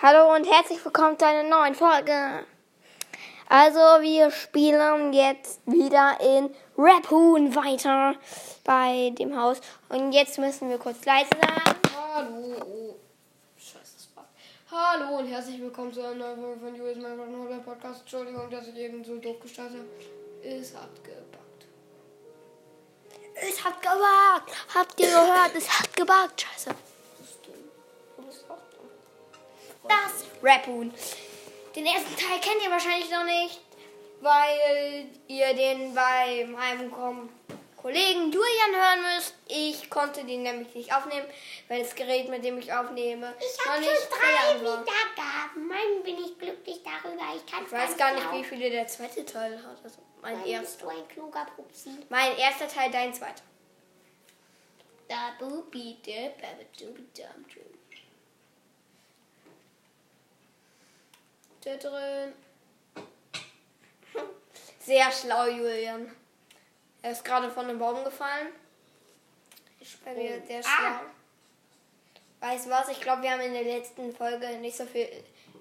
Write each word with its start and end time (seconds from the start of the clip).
Hallo 0.00 0.32
und 0.32 0.44
herzlich 0.44 0.84
willkommen 0.84 1.18
zu 1.18 1.26
einer 1.26 1.42
neuen 1.42 1.74
Folge. 1.74 2.46
Also, 3.48 3.80
wir 4.00 4.30
spielen 4.30 5.12
jetzt 5.12 5.60
wieder 5.66 6.16
in 6.20 6.54
Raphoon 6.76 7.52
weiter 7.56 8.14
bei 8.62 9.12
dem 9.18 9.36
Haus. 9.36 9.60
Und 9.88 10.12
jetzt 10.12 10.38
müssen 10.38 10.70
wir 10.70 10.78
kurz 10.78 11.04
leise 11.04 11.30
sein. 11.32 11.74
Hallo. 12.14 12.94
Hallo 14.70 15.18
und 15.18 15.26
herzlich 15.26 15.60
willkommen 15.60 15.92
zu 15.92 16.00
einer 16.00 16.14
neuen 16.14 16.60
Folge 16.60 16.60
von 16.60 16.80
US 16.80 16.96
Minecraft 16.96 17.64
Podcast. 17.64 18.00
Entschuldigung, 18.02 18.48
dass 18.50 18.68
ich 18.68 18.76
eben 18.76 19.02
so 19.02 19.16
doof 19.16 19.40
gestartet 19.40 19.78
habe. 19.78 20.48
Es 20.48 20.76
hat 20.76 20.94
gebackt. 21.02 21.66
Es 23.34 23.64
hat 23.64 23.82
gebackt. 23.82 24.76
Habt 24.76 25.00
ihr 25.00 25.08
gehört? 25.08 25.56
Es 25.56 25.68
hat 25.68 25.96
gebackt. 25.96 26.42
Scheiße. 26.42 26.70
Das 29.88 30.24
Raphoon. 30.42 30.92
Den 31.74 31.86
ersten 31.86 32.16
Teil 32.16 32.40
kennt 32.40 32.62
ihr 32.64 32.70
wahrscheinlich 32.70 33.10
noch 33.10 33.24
nicht, 33.24 33.60
weil 34.20 35.06
ihr 35.28 35.54
den 35.54 35.94
bei 35.94 36.46
meinem 36.50 36.90
Kollegen 37.76 38.32
Julian 38.32 38.74
hören 38.74 39.14
müsst. 39.16 39.34
Ich 39.46 39.88
konnte 39.88 40.24
den 40.24 40.42
nämlich 40.42 40.74
nicht 40.74 40.92
aufnehmen, 40.92 41.26
weil 41.68 41.82
das 41.82 41.94
Gerät, 41.94 42.28
mit 42.28 42.44
dem 42.44 42.58
ich 42.58 42.72
aufnehme, 42.72 43.34
Ich 43.38 43.58
noch 43.64 43.72
habe 43.72 43.80
nicht 43.80 43.92
schon 43.92 44.18
drei 44.18 44.64
war. 44.64 44.80
Wiedergaben. 44.82 45.68
Mann, 45.68 46.02
bin 46.02 46.18
ich 46.18 46.38
glücklich 46.38 46.80
darüber. 46.82 47.22
Ich 47.36 47.46
kann 47.50 47.64
Ich 47.64 47.72
weiß 47.72 47.96
gar 47.96 48.12
nicht, 48.14 48.32
wie 48.32 48.44
viele 48.44 48.70
der 48.70 48.86
zweite 48.88 49.24
Teil 49.24 49.56
hat. 49.62 49.78
Also 49.84 49.98
mein 50.20 50.34
Dann 50.34 50.42
bist 50.42 50.52
erster. 50.52 50.84
du 50.84 50.88
ein 50.90 51.08
kluger 51.08 51.46
Pupsi. 51.56 51.90
Mein 52.08 52.36
erster 52.36 52.66
Teil, 52.68 52.90
dein 52.90 53.14
zweiter. 53.14 53.42
Da 55.08 55.32
bubi 55.38 55.96
de 56.04 56.30
babadubi 56.30 57.06
dum 57.16 57.44
dum. 57.54 57.67
Der 61.68 61.76
drin. 61.76 62.32
Sehr 64.80 65.12
schlau, 65.12 65.48
Julian. 65.48 66.10
Er 67.02 67.10
ist 67.12 67.22
gerade 67.22 67.50
von 67.50 67.66
einem 67.66 67.78
Baum 67.78 68.02
gefallen. 68.04 68.48
Ich 69.78 69.98
bin 69.98 70.16
mir 70.16 70.40
sehr 70.46 70.62
schlau. 70.62 71.00
Weißt 72.40 72.64
du 72.64 72.70
was? 72.70 72.88
Ich 72.88 73.02
glaube, 73.02 73.20
wir 73.20 73.32
haben 73.32 73.42
in 73.42 73.52
der 73.52 73.64
letzten 73.64 74.16
Folge 74.16 74.48
nicht 74.60 74.78
so 74.78 74.86
viel. 74.86 75.10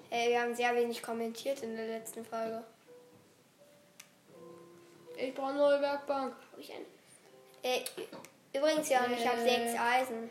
Äh, 0.09 0.29
wir 0.29 0.41
haben 0.43 0.55
sehr 0.55 0.73
wenig 0.75 1.03
kommentiert 1.03 1.61
in 1.61 1.75
der 1.75 1.87
letzten 1.87 2.23
Folge. 2.23 2.63
Ich 5.17 5.33
brauche 5.35 5.49
eine 5.49 5.57
neue 5.57 5.81
Werkbank. 5.81 6.33
Hab 6.53 6.59
ich 6.59 6.71
einen? 6.71 6.85
Äh, 7.63 7.83
übrigens, 8.57 8.87
Jan, 8.87 9.11
ich 9.11 9.27
habe 9.27 9.41
Äh. 9.41 9.49
sechs 9.49 9.77
Eisen. 9.77 10.29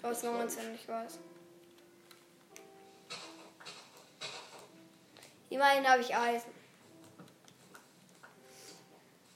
Du 0.00 0.08
hast 0.08 0.24
19, 0.24 0.74
ich 0.74 0.88
weiß. 0.88 1.20
Immerhin 5.52 5.86
habe 5.86 6.00
ich 6.00 6.16
Eisen. 6.16 6.50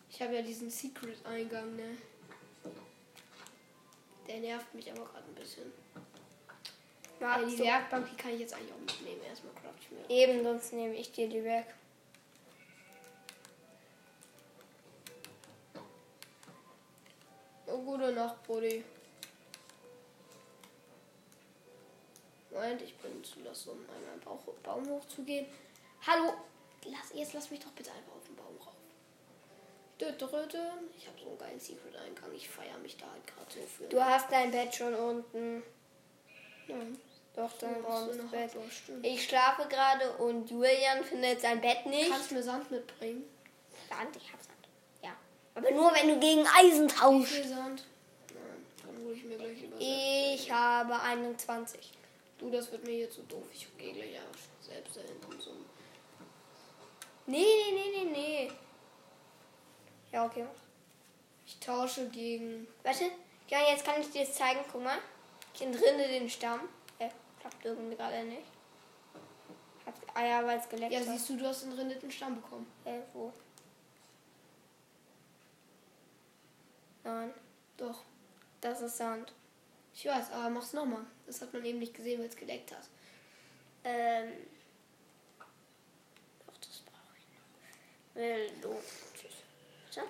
Ich 0.08 0.22
habe 0.22 0.34
ja 0.34 0.40
diesen 0.40 0.70
Secret-Eingang, 0.70 1.76
ne? 1.76 1.98
Der 4.26 4.38
nervt 4.38 4.74
mich 4.74 4.90
aber 4.90 5.04
gerade 5.04 5.26
ein 5.26 5.34
bisschen. 5.34 5.70
Ja, 7.20 7.44
die 7.44 7.58
Werkbank, 7.58 8.08
die 8.10 8.16
kann 8.16 8.32
ich 8.32 8.40
jetzt 8.40 8.54
eigentlich 8.54 8.72
auch 8.72 8.78
mitnehmen. 8.78 9.20
Erstmal 9.28 9.52
craft 9.52 9.74
ich 9.78 9.90
mir. 9.90 10.08
Eben, 10.08 10.42
sonst 10.42 10.72
nehme 10.72 10.94
ich 10.94 11.12
dir 11.12 11.28
die 11.28 11.44
weg. 11.44 11.66
Oh, 17.66 17.78
gute 17.82 18.10
Nacht, 18.12 18.42
Brody. 18.44 18.82
Moment, 22.50 22.80
ich 22.80 22.96
bin 22.96 23.22
zu 23.22 23.40
lass, 23.40 23.66
um 23.66 23.76
meinen 23.86 24.18
Bauch, 24.24 24.42
Baum 24.62 24.88
hochzugehen. 24.88 25.46
Hallo! 26.06 26.34
Lass, 26.84 27.12
jetzt 27.14 27.32
lass 27.32 27.50
mich 27.50 27.58
doch 27.58 27.72
bitte 27.72 27.90
einfach 27.90 28.14
auf 28.14 28.24
den 28.24 28.36
Baum 28.36 28.56
rauf. 28.64 28.74
Ich 29.98 30.06
habe 31.08 31.18
so 31.18 31.28
einen 31.28 31.38
geilen 31.38 31.58
Secret-Eingang. 31.58 32.32
Ich 32.32 32.48
feiere 32.48 32.78
mich 32.78 32.96
da 32.96 33.06
halt 33.10 33.26
gerade 33.26 33.50
so 33.50 33.60
für. 33.66 33.88
Du 33.88 34.00
hast 34.00 34.30
dein 34.30 34.52
Bett 34.52 34.72
schon 34.72 34.94
unten. 34.94 35.64
Nein. 36.68 36.98
Doch, 37.34 37.52
dein 37.58 37.84
eine 37.84 38.22
Bett. 38.24 38.52
Stimmt. 38.70 39.04
Ich 39.04 39.24
schlafe 39.24 39.68
gerade 39.68 40.12
und 40.18 40.48
Julian 40.48 41.02
findet 41.04 41.40
sein 41.40 41.60
Bett 41.60 41.84
nicht. 41.86 42.10
Kannst 42.10 42.30
du 42.30 42.36
mir 42.36 42.42
Sand 42.42 42.70
mitbringen? 42.70 43.24
Sand, 43.88 44.16
ich 44.16 44.32
hab 44.32 44.40
Sand. 44.40 44.68
Ja. 45.02 45.16
Aber 45.56 45.70
nur 45.72 45.92
wenn 45.92 46.08
du 46.08 46.20
gegen 46.20 46.46
Eisen 46.46 46.88
Wie 46.88 46.94
tauschst. 46.94 47.32
viel 47.32 47.48
Sand? 47.48 47.84
Nein, 48.32 48.66
dann 48.86 49.04
hole 49.04 49.14
ich 49.14 49.24
mir 49.24 49.36
gleich 49.36 49.60
lieber 49.60 49.76
Ich 49.80 50.50
habe 50.52 51.00
21. 51.00 51.92
Du, 52.38 52.48
das 52.50 52.70
wird 52.70 52.84
mir 52.84 52.92
hier 52.92 53.10
zu 53.10 53.22
doof. 53.22 53.44
Ich 53.52 53.66
gehe 53.76 53.92
gleich 53.92 54.20
selbst 54.60 54.96
dahin 54.96 55.16
und 55.28 55.42
so. 55.42 55.50
Nee, 57.26 57.38
nee, 57.44 57.72
nee, 57.72 58.04
nee, 58.04 58.10
nee. 58.10 58.52
Ja, 60.12 60.24
okay. 60.24 60.46
Ich 61.44 61.58
tausche 61.58 62.08
gegen. 62.08 62.66
Warte. 62.82 63.04
Ja, 63.48 63.58
jetzt 63.70 63.84
kann 63.84 64.00
ich 64.00 64.10
dir 64.10 64.24
das 64.24 64.34
zeigen. 64.34 64.60
Guck 64.70 64.82
mal. 64.82 64.98
Ich 65.54 65.62
entrinne 65.62 66.06
den 66.08 66.28
Stamm. 66.28 66.60
Äh, 66.98 67.08
klappt 67.40 67.64
irgendwie 67.64 67.96
gerade 67.96 68.24
nicht. 68.24 68.42
Hat, 69.84 69.94
ah 70.14 70.24
ja, 70.24 70.44
weil 70.46 70.58
es 70.58 70.68
geleckt 70.68 70.92
Ja, 70.92 71.00
hat. 71.00 71.06
siehst 71.06 71.28
du, 71.30 71.36
du 71.36 71.46
hast 71.46 71.64
einen 71.64 71.72
rendeten 71.74 72.10
Stamm 72.10 72.36
bekommen. 72.36 72.66
Äh, 72.84 73.00
wo? 73.12 73.32
Nein, 77.04 77.32
Doch. 77.76 78.02
das 78.60 78.80
ist 78.80 78.96
Sand. 78.96 79.32
Ich 79.94 80.04
weiß, 80.06 80.32
aber 80.32 80.50
mach's 80.50 80.72
nochmal. 80.72 81.06
Das 81.26 81.40
hat 81.40 81.52
man 81.52 81.64
eben 81.64 81.78
nicht 81.78 81.94
gesehen, 81.94 82.18
weil 82.20 82.26
es 82.28 82.36
geleckt 82.36 82.72
hat. 82.72 82.82
Ähm. 83.84 84.32
Doch, 86.46 86.56
das 86.58 86.80
brauche 86.80 87.16
ich 87.16 87.26
du. 88.62 88.74
Tschüss. 89.14 89.34
Warte. 89.84 90.08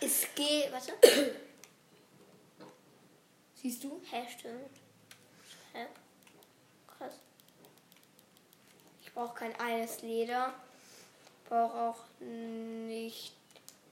Es 0.00 0.26
geht. 0.34 0.72
Warte. 0.72 0.92
Siehst 3.54 3.84
du? 3.84 4.00
Hä, 4.10 4.26
stimmt. 4.28 4.70
Hä? 5.72 5.86
Krass. 6.86 7.14
Ich 9.02 9.12
brauche 9.12 9.34
kein 9.34 9.54
eines 9.60 10.02
Leder. 10.02 10.52
Ich 11.42 11.48
brauche 11.48 11.74
auch 11.74 12.04
nicht 12.20 13.32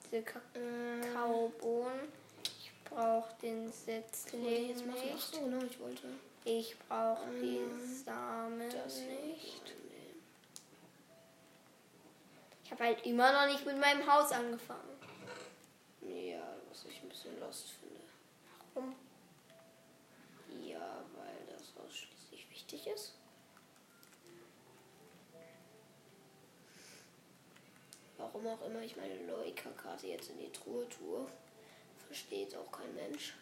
diese 0.05 0.23
Kakaobohnen. 0.23 2.09
Ich 2.43 2.73
brauche 2.85 3.33
den 3.43 3.71
Setzling 3.73 4.43
nicht. 4.43 4.79
so, 5.21 5.47
ne, 5.47 5.65
ich 5.71 5.79
wollte. 5.79 6.09
Ich 6.45 6.77
brauche 6.89 7.31
die 7.41 7.59
Ähm, 7.59 8.03
Samen 8.05 8.59
nicht. 8.69 9.75
Ich 12.71 12.73
habe 12.73 12.85
halt 12.85 13.05
immer 13.05 13.33
noch 13.33 13.53
nicht 13.53 13.67
mit 13.67 13.81
meinem 13.81 14.07
Haus 14.07 14.31
angefangen. 14.31 14.97
Ja, 16.03 16.55
was 16.69 16.85
ich 16.85 17.03
ein 17.03 17.09
bisschen 17.09 17.41
lost 17.41 17.71
finde. 17.81 18.01
Warum? 18.73 18.95
Ja, 20.63 21.03
weil 21.17 21.47
das 21.53 21.65
ausschließlich 21.85 22.49
wichtig 22.49 22.87
ist. 22.87 23.15
Warum 28.19 28.47
auch 28.47 28.65
immer 28.65 28.83
ich 28.83 28.97
meine 28.97 29.17
Loika-Karte 29.27 30.07
jetzt 30.07 30.31
in 30.31 30.39
die 30.39 30.53
Truhe 30.53 30.89
tue, 30.89 31.27
versteht 32.07 32.55
auch 32.55 32.71
kein 32.71 32.95
Mensch. 32.95 33.35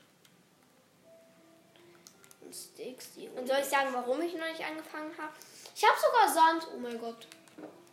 Und 2.40 2.54
Sticks, 2.56 3.12
die. 3.12 3.28
Und 3.28 3.46
soll 3.46 3.58
ich 3.58 3.66
sagen, 3.66 3.90
warum 3.92 4.22
ich 4.22 4.34
noch 4.34 4.48
nicht 4.48 4.64
angefangen 4.64 5.12
habe? 5.18 5.34
Ich 5.76 5.84
habe 5.84 6.00
sogar 6.00 6.32
Sand. 6.32 6.66
Oh 6.74 6.78
mein 6.78 6.98
Gott. 6.98 7.26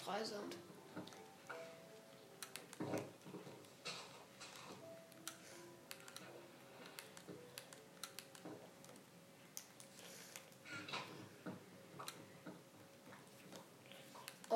Drei 0.01 0.23
Sand. 0.23 0.55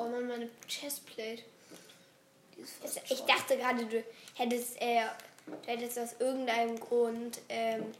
Oh 0.02 0.08
Mann, 0.08 0.26
meine 0.26 0.48
Chestplate. 0.80 1.42
Fast 2.80 3.00
Ich 3.10 3.20
dachte 3.22 3.56
gerade, 3.56 3.86
du 3.86 4.04
hättest, 4.34 4.80
äh, 4.80 5.02
du 5.46 5.66
hättest 5.66 5.98
aus 5.98 6.14
irgendeinem 6.18 6.78
Grund, 6.80 7.40
ähm, 7.48 7.92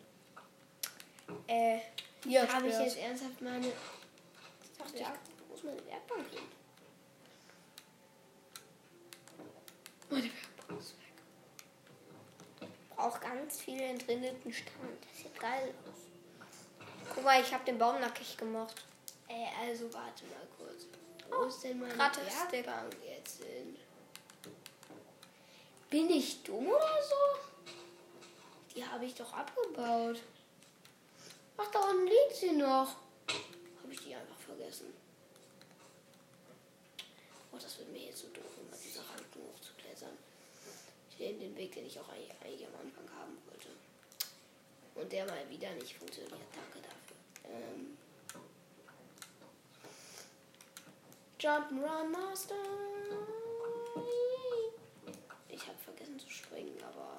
äh, 1.47 1.79
Hier 2.25 2.53
Habe 2.53 2.69
ich 2.69 2.79
jetzt 2.79 2.99
ernsthaft 2.99 3.41
meine. 3.41 3.73
dachte 4.79 4.99
ich, 4.99 5.07
wo 5.49 5.55
ist 5.55 5.65
meine 5.65 5.87
Werkbank 5.87 6.31
hin? 6.31 6.43
Meine 10.11 10.25
Werkbank 10.25 10.81
ist 10.81 10.95
weg. 10.99 12.69
braucht 12.95 13.21
ganz 13.21 13.61
viel 13.61 13.81
entrindeten 13.81 14.53
Stamm. 14.53 14.99
Das 15.01 15.23
sieht 15.23 15.39
geil 15.39 15.73
aus. 15.85 16.01
Guck 17.15 17.25
mal, 17.25 17.41
ich 17.41 17.53
habe 17.53 17.65
den 17.65 17.79
Baum 17.79 18.01
nackig 18.01 18.37
gemacht. 18.37 18.85
Ey, 19.29 19.47
also 19.63 19.93
warte 19.95 20.25
mal 20.27 20.47
kurz. 20.59 20.87
Wo 21.31 21.45
ist 21.45 21.63
denn 21.63 21.81
meine 21.81 21.97
Werkbank 21.97 22.97
jetzt 23.07 23.43
hin? 23.43 23.77
Bin 25.89 26.11
ich 26.11 26.43
dumm 26.43 26.69
oder 26.69 27.03
so? 27.03 27.75
Die 28.75 28.85
habe 28.85 29.05
ich 29.05 29.15
doch 29.15 29.33
abgebaut. 29.33 30.21
Ach, 31.57 31.71
da 31.73 31.81
unten 31.81 32.07
liegt 32.07 32.37
sie 32.37 32.53
noch. 32.53 32.97
Habe 33.83 33.93
ich 33.93 34.01
die 34.01 34.15
einfach 34.15 34.39
vergessen. 34.39 34.95
Oh, 37.53 37.59
das 37.61 37.79
wird 37.79 37.93
mir 37.93 38.07
jetzt 38.07 38.21
so 38.21 38.29
doof, 38.29 38.59
um 38.59 38.69
diese 38.83 39.01
Ranken 39.01 39.43
hochzuklettern. 39.53 40.17
Ich 41.11 41.19
nehme 41.19 41.39
den 41.39 41.57
Weg, 41.57 41.73
den 41.73 41.87
ich 41.87 41.99
auch 41.99 42.09
eigentlich, 42.09 42.33
eigentlich 42.43 42.67
am 42.67 42.75
Anfang 42.81 43.19
haben 43.19 43.37
wollte. 43.47 43.69
Und 44.95 45.13
der 45.13 45.27
mal 45.27 45.49
wieder 45.51 45.73
nicht 45.75 45.97
funktioniert. 45.97 46.33
Danke 46.33 46.87
dafür. 46.87 47.53
Ähm, 47.53 47.99
Jump'n'Run 51.41 52.13
Master. 52.13 52.55
Ich 55.49 55.67
habe 55.67 55.79
vergessen 55.79 56.19
zu 56.19 56.29
springen, 56.29 56.77
aber 56.83 57.17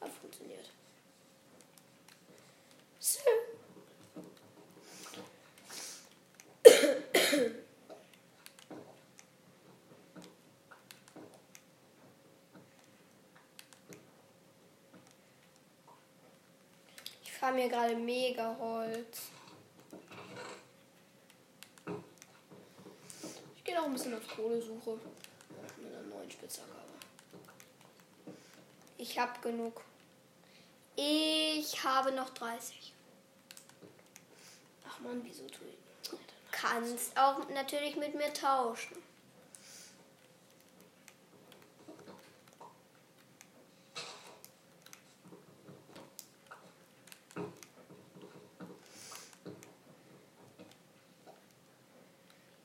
hat 0.00 0.10
funktioniert. 0.10 0.70
So. 2.98 3.20
Ich 17.22 17.32
fahre 17.32 17.52
mir 17.52 17.68
gerade 17.68 17.96
mega 17.96 18.56
Holz. 18.58 19.30
Gehe 23.72 23.80
noch 23.80 23.86
ein 23.86 23.92
bisschen 23.94 24.14
auf 24.14 24.28
Kohlesuche. 24.28 24.98
Mit 25.78 25.94
einer 25.94 26.02
neuen 26.14 26.30
Spitzhacke. 26.30 26.68
Ich 28.98 29.18
habe 29.18 29.40
genug. 29.40 29.80
Ich 30.94 31.82
habe 31.82 32.12
noch 32.12 32.30
30. 32.30 32.92
Ach 34.86 35.00
man, 35.00 35.24
wieso 35.24 35.46
tue 35.46 35.68
ich? 35.68 36.10
Kannst 36.50 37.16
auch 37.18 37.48
natürlich 37.48 37.96
mit 37.96 38.14
mir 38.14 38.32
tauschen. 38.32 39.01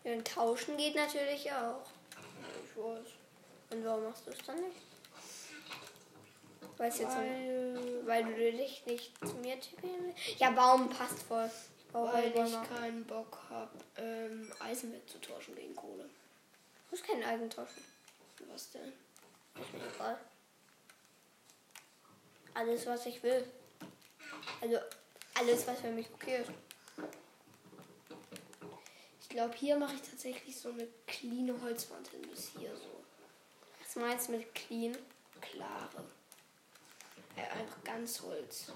Ja, 0.07 0.13
und 0.13 0.25
tauschen 0.25 0.77
geht 0.77 0.95
natürlich 0.95 1.51
auch. 1.51 1.81
Ich 2.63 2.77
weiß. 2.77 3.07
Und 3.71 3.85
warum 3.85 4.05
machst 4.05 4.25
du 4.25 4.31
es 4.31 4.37
dann 4.45 4.55
nicht? 4.61 4.77
Weiß 6.77 6.99
jetzt 6.99 7.15
Weil, 7.15 8.05
weil 8.05 8.23
du 8.23 8.35
dich 8.35 8.85
nicht 8.85 9.11
zu 9.27 9.35
mir 9.35 9.59
tippen 9.59 9.89
willst? 9.99 10.39
Ja, 10.39 10.51
Baum 10.51 10.89
passt 10.89 11.23
voll. 11.23 11.49
Weil 11.91 12.27
ich 12.27 12.69
keinen 12.69 13.03
Bock 13.05 13.37
habe, 13.49 13.71
ähm, 13.97 14.51
Eisen 14.59 14.93
wegzutauschen 14.93 15.55
gegen 15.55 15.75
Kohle. 15.75 16.03
Du 16.03 16.91
musst 16.91 17.05
keinen 17.05 17.23
Eisen 17.23 17.49
tauschen. 17.49 17.83
Was 18.49 18.71
denn? 18.71 18.93
Ist 19.61 19.73
mir 19.73 19.93
egal. 19.93 20.17
Alles, 22.53 22.85
was 22.85 23.05
ich 23.07 23.21
will. 23.23 23.45
Also, 24.61 24.77
alles, 25.33 25.67
was 25.67 25.79
für 25.81 25.91
mich 25.91 26.07
okay 26.13 26.41
ist. 26.41 26.51
Ich 29.27 29.35
glaube, 29.35 29.53
hier 29.57 29.77
mache 29.77 29.93
ich 29.93 30.09
tatsächlich 30.09 30.57
so 30.57 30.69
eine 30.69 30.87
clean 31.05 31.53
Holzwand 31.61 32.07
hin 32.07 32.21
bis 32.29 32.49
hier 32.57 32.73
so. 32.73 33.03
Was 33.83 33.95
meinst 33.97 34.29
du 34.29 34.31
mit 34.31 34.55
clean? 34.55 34.97
Klare. 35.41 36.05
Äh, 37.35 37.41
einfach 37.41 37.83
ganz 37.83 38.21
Holz. 38.21 38.71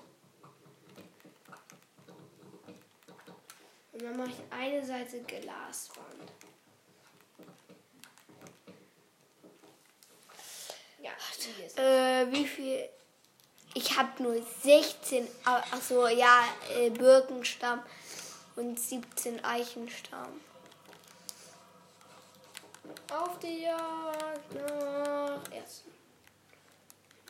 Und 3.93 4.03
dann 4.03 4.17
mache 4.17 4.31
ich 4.31 4.53
eine 4.53 4.85
Seite 4.85 5.21
Glaswand. 5.21 6.33
Ja, 11.01 11.11
ist 11.65 11.79
Äh, 11.79 12.29
wie 12.29 12.45
viel? 12.45 12.89
Ich 13.73 13.97
habe 13.97 14.21
nur 14.21 14.45
16, 14.63 15.25
ah, 15.45 15.63
ach 15.71 15.81
so, 15.81 16.09
ja, 16.09 16.43
äh, 16.75 16.89
Birkenstamm 16.89 17.81
und 18.55 18.79
17 18.79 19.43
Eichenstamm. 19.43 20.41
auf 23.11 23.39
die 23.39 23.63
Jagd 23.63 24.55
nach 24.55 25.51
Erzen. 25.51 25.91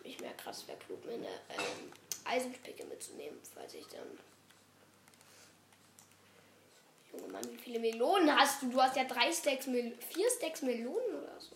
Ich 0.04 0.20
merke 0.20 0.44
krass, 0.44 0.68
wäre 0.68 0.78
klug, 0.80 1.04
mir 1.06 1.14
eine 1.14 1.28
ähm, 1.28 1.92
Eisenspicke 2.26 2.86
mitzunehmen, 2.86 3.40
falls 3.54 3.74
ich 3.74 3.88
dann. 3.88 4.20
Junge 7.12 7.32
Mann, 7.32 7.52
wie 7.52 7.58
viele 7.58 7.80
Melonen 7.80 8.34
hast 8.36 8.62
du? 8.62 8.70
Du 8.70 8.82
hast 8.82 8.96
ja 8.96 9.04
drei 9.04 9.32
Stacks, 9.32 9.68
Mel 9.68 9.96
vier 10.00 10.30
Stacks 10.30 10.62
Melonen 10.62 11.16
oder 11.16 11.40
so. 11.40 11.56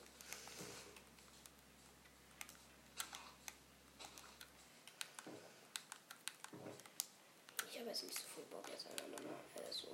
Ich 7.71 7.79
habe 7.79 7.89
jetzt 7.89 8.03
nicht 8.03 8.17
so 8.17 8.25
viel 8.33 8.43
Bock, 8.51 8.65
jetzt 8.69 8.87
einfach 8.87 9.07
nochmal 9.07 9.35
äh, 9.55 9.71
so 9.71 9.87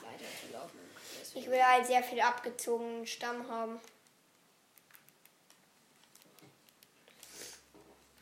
weiter 0.00 0.24
zu 0.40 0.52
laufen. 0.52 0.78
Ich 1.34 1.48
will 1.50 1.62
halt 1.62 1.86
sehr 1.86 2.02
viel 2.02 2.20
abgezogenen 2.20 3.06
Stamm 3.06 3.48
haben. 3.48 3.80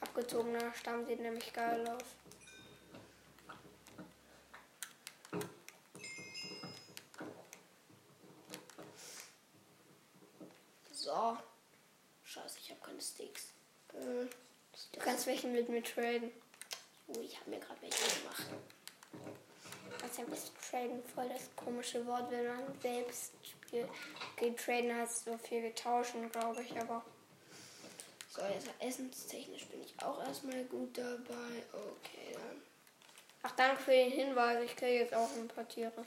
Abgezogener 0.00 0.72
Stamm 0.74 1.04
sieht 1.06 1.20
nämlich 1.20 1.52
geil 1.52 1.86
aus. 1.88 2.04
So. 10.92 11.36
Scheiße, 12.24 12.58
ich 12.60 12.70
habe 12.70 12.80
keine 12.80 13.00
Sticks. 13.00 13.52
Äh, 13.94 14.26
Du 14.92 15.00
kannst 15.00 15.26
welche 15.26 15.46
mit 15.46 15.68
mir 15.68 15.82
traden. 15.82 16.30
oh, 17.08 17.20
ich 17.20 17.38
habe 17.38 17.50
mir 17.50 17.58
gerade 17.60 17.80
welche 17.82 18.20
gemacht. 18.20 18.46
Ein 20.18 20.26
bisschen 20.26 20.54
traden 20.70 21.02
voll 21.14 21.28
das 21.28 21.48
komische 21.56 22.06
Wort, 22.06 22.30
wenn 22.30 22.46
man 22.46 22.80
selbst 22.80 23.32
spielt. 23.42 23.88
Okay, 24.32 24.54
traden 24.54 24.94
heißt 24.94 25.24
so 25.24 25.38
viel 25.38 25.62
wie 25.62 25.72
tauschen, 25.72 26.30
glaube 26.30 26.62
ich, 26.62 26.78
aber. 26.80 27.04
So, 28.28 28.42
jetzt 28.42 28.68
essenstechnisch 28.78 29.66
bin 29.66 29.82
ich 29.82 29.94
auch 30.02 30.22
erstmal 30.24 30.62
gut 30.64 30.96
dabei. 30.96 31.64
Okay, 31.72 32.34
dann. 32.34 32.62
Ach, 33.42 33.52
danke 33.52 33.82
für 33.82 33.92
den 33.92 34.12
Hinweis. 34.12 34.62
Ich 34.64 34.76
kriege 34.76 35.00
jetzt 35.00 35.14
auch 35.14 35.30
ein 35.36 35.48
paar 35.48 35.66
Tiere. 35.68 36.04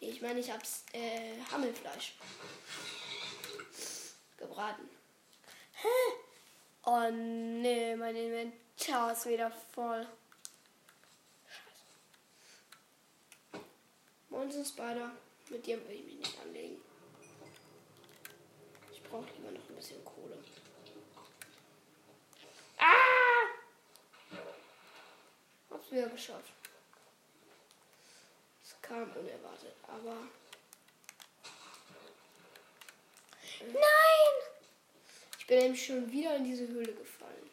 Ich 0.00 0.20
meine, 0.22 0.40
ich 0.40 0.50
hab's 0.50 0.84
äh, 0.92 1.40
Hammelfleisch. 1.52 2.14
Gebraten. 4.36 4.88
Oh 6.84 7.10
nee, 7.10 7.96
mein 7.96 8.14
Inventar 8.14 9.12
ist 9.12 9.26
wieder 9.26 9.50
voll. 9.72 10.06
Monster 14.28 14.64
Spider. 14.64 15.10
Mit 15.48 15.64
dir 15.66 15.76
will 15.86 15.94
ich 15.94 16.04
mich 16.04 16.16
nicht 16.16 16.40
anlegen. 16.40 16.80
Ich 18.92 19.02
brauche 19.04 19.26
lieber 19.36 19.52
noch 19.52 19.68
ein 19.68 19.76
bisschen 19.76 20.04
Kohle. 20.04 20.36
Ah! 22.78 23.48
Hab's 25.70 25.92
wieder 25.92 26.08
geschafft. 26.08 26.52
Es 28.62 28.74
kam 28.82 29.02
unerwartet, 29.12 29.74
aber 29.86 30.16
Nein! 33.60 33.72
ich 35.38 35.46
bin 35.46 35.58
nämlich 35.58 35.86
schon 35.86 36.10
wieder 36.10 36.36
in 36.36 36.44
diese 36.44 36.68
Höhle 36.68 36.92
gefallen. 36.92 37.50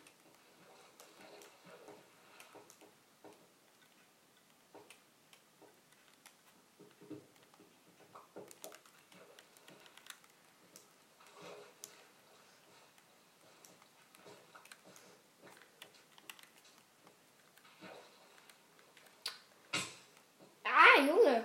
Ah, 20.65 20.99
Junge! 21.01 21.43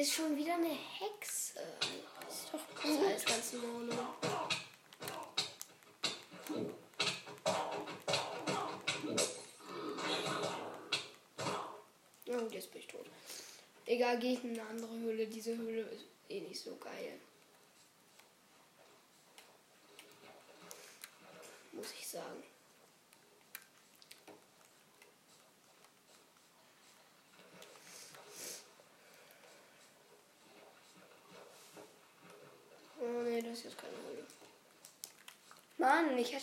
Hier 0.00 0.06
ist 0.06 0.14
schon 0.14 0.34
wieder 0.34 0.54
eine 0.54 0.70
Hexe. 0.70 1.60
Ist 2.26 2.48
doch 2.50 2.82
besser 2.82 3.06
als 3.06 3.22
ganz 3.26 3.52
normal. 3.52 3.90
Ja 12.24 12.38
gut, 12.38 12.52
jetzt 12.54 12.72
bin 12.72 12.80
ich 12.80 12.86
tot. 12.86 13.04
Egal, 13.84 14.18
gehe 14.18 14.32
ich 14.32 14.42
in 14.42 14.58
eine 14.58 14.66
andere 14.70 14.90
Höhle. 14.90 15.26
Diese 15.26 15.54
Höhle 15.54 15.82
ist 15.82 16.06
eh 16.30 16.40
nicht 16.40 16.62
so 16.62 16.74
geil. 16.76 17.20
muss 21.72 21.92
ich 21.92 22.08
sagen. 22.08 22.42
Oh 33.02 33.22
nee, 33.22 33.40
das 33.40 33.52
ist 33.52 33.64
jetzt 33.64 33.78
keine 33.78 33.94
Höhle. 33.94 34.26
Mann, 35.78 36.18
ich 36.18 36.34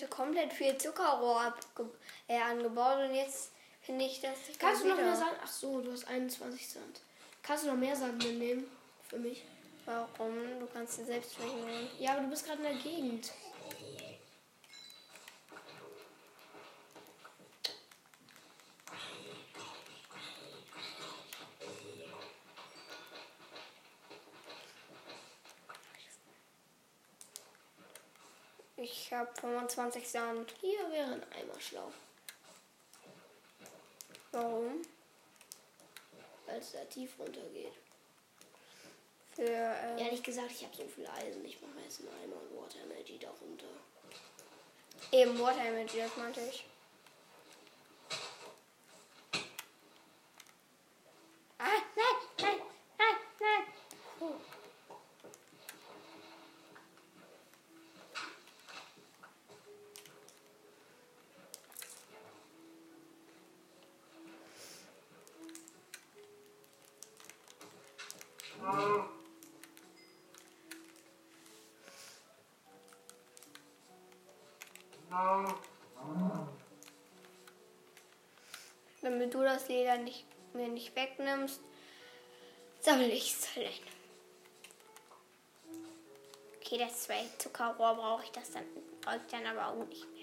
komplett 0.47 0.53
viel 0.53 0.77
Zuckerrohr 0.77 1.41
abge 1.41 1.89
äh, 2.27 2.39
angebaut 2.39 3.09
und 3.09 3.15
jetzt 3.15 3.51
finde 3.81 4.05
ich 4.05 4.21
das. 4.21 4.33
Kannst 4.59 4.83
du 4.83 4.87
noch 4.87 4.95
wieder. 4.95 5.07
mehr 5.07 5.15
Sand? 5.15 5.37
Ach 5.43 5.47
so, 5.47 5.81
du 5.81 5.91
hast 5.91 6.07
21 6.07 6.67
Sand. 6.67 7.01
Kannst 7.43 7.63
du 7.63 7.69
noch 7.69 7.77
mehr 7.77 7.95
Sand 7.95 8.23
mitnehmen? 8.23 8.65
Für 9.07 9.17
mich? 9.17 9.43
Warum? 9.85 10.59
Du 10.59 10.67
kannst 10.73 10.99
dir 10.99 11.05
selbst 11.05 11.37
welche. 11.39 11.89
Ja, 11.99 12.13
aber 12.13 12.21
du 12.21 12.29
bist 12.29 12.45
gerade 12.45 12.61
in 12.61 12.63
der 12.63 12.75
Gegend. 12.75 13.31
Ich 28.79 29.11
habe 29.11 29.25
25 29.41 30.07
Sand. 30.07 30.53
Hier 30.61 30.79
wäre 30.91 31.13
ein 31.13 31.23
Eimer 31.33 31.59
schlau. 31.59 31.91
Warum? 34.31 34.81
Weil 36.45 36.59
es 36.59 36.71
da 36.71 36.83
tief 36.85 37.17
runtergeht. 37.19 37.73
Für. 39.35 39.43
Äh, 39.43 40.03
Ehrlich 40.03 40.23
gesagt, 40.23 40.51
ich 40.51 40.63
habe 40.63 40.75
so 40.75 40.85
viel 40.87 41.07
Eisen. 41.07 41.43
Ich 41.45 41.61
mache 41.61 41.79
jetzt 41.83 41.99
einen 41.99 42.09
Eimer 42.23 42.41
und 42.41 42.57
Water 42.57 42.79
Energy 42.85 43.19
darunter. 43.19 43.67
Eben 45.11 45.39
Water 45.39 45.63
Energy, 45.63 45.99
das 45.99 46.15
meinte 46.17 46.41
ich. 46.41 46.65
Ah, 51.59 51.65
nein, 51.95 52.15
nein, 52.39 52.59
nein, 52.97 53.15
nein. 53.39 53.63
Oh. 54.19 54.35
Damit 79.01 79.33
du 79.33 79.41
das 79.41 79.67
Leder 79.69 79.97
nicht, 79.97 80.25
mir 80.53 80.67
nicht 80.67 80.95
wegnimmst, 80.95 81.61
sammle 82.79 83.09
ich 83.09 83.33
es 83.33 83.55
halt 83.55 83.67
ein. 83.67 83.97
Okay, 86.57 86.77
das 86.77 87.03
zwei 87.03 87.25
Zuckerrohr 87.37 87.95
brauche 87.95 88.23
ich 88.23 88.31
das 88.31 88.51
dann, 88.51 88.65
brauche 89.01 89.17
ich 89.17 89.31
dann 89.31 89.45
aber 89.45 89.67
auch 89.67 89.85
nicht 89.85 90.16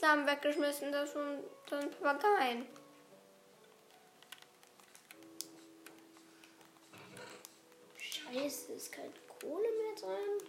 Samen 0.00 0.26
weggeschmissen? 0.26 0.90
Das 0.92 1.12
sind, 1.12 1.44
das 1.68 1.82
sind 1.82 2.00
Papageien. 2.00 2.66
Scheiße, 7.98 8.72
ist 8.72 8.92
keine 8.92 9.12
Kohle 9.28 9.68
mehr 9.68 9.94
drin. 10.00 10.48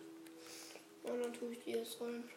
Und 1.03 1.21
dann 1.21 1.33
tue 1.33 1.51
ich 1.51 1.63
die 1.63 1.71
jetzt 1.71 1.99
rein. 1.99 2.29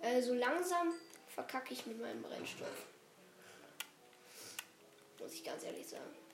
Äh, 0.00 0.20
so 0.20 0.34
langsam 0.34 0.94
verkacke 1.28 1.74
ich 1.74 1.86
mit 1.86 2.00
meinem 2.00 2.22
Brennstoff. 2.22 2.86
Muss 5.20 5.32
ich 5.32 5.44
ganz 5.44 5.62
ehrlich 5.62 5.86
sagen. 5.86 6.25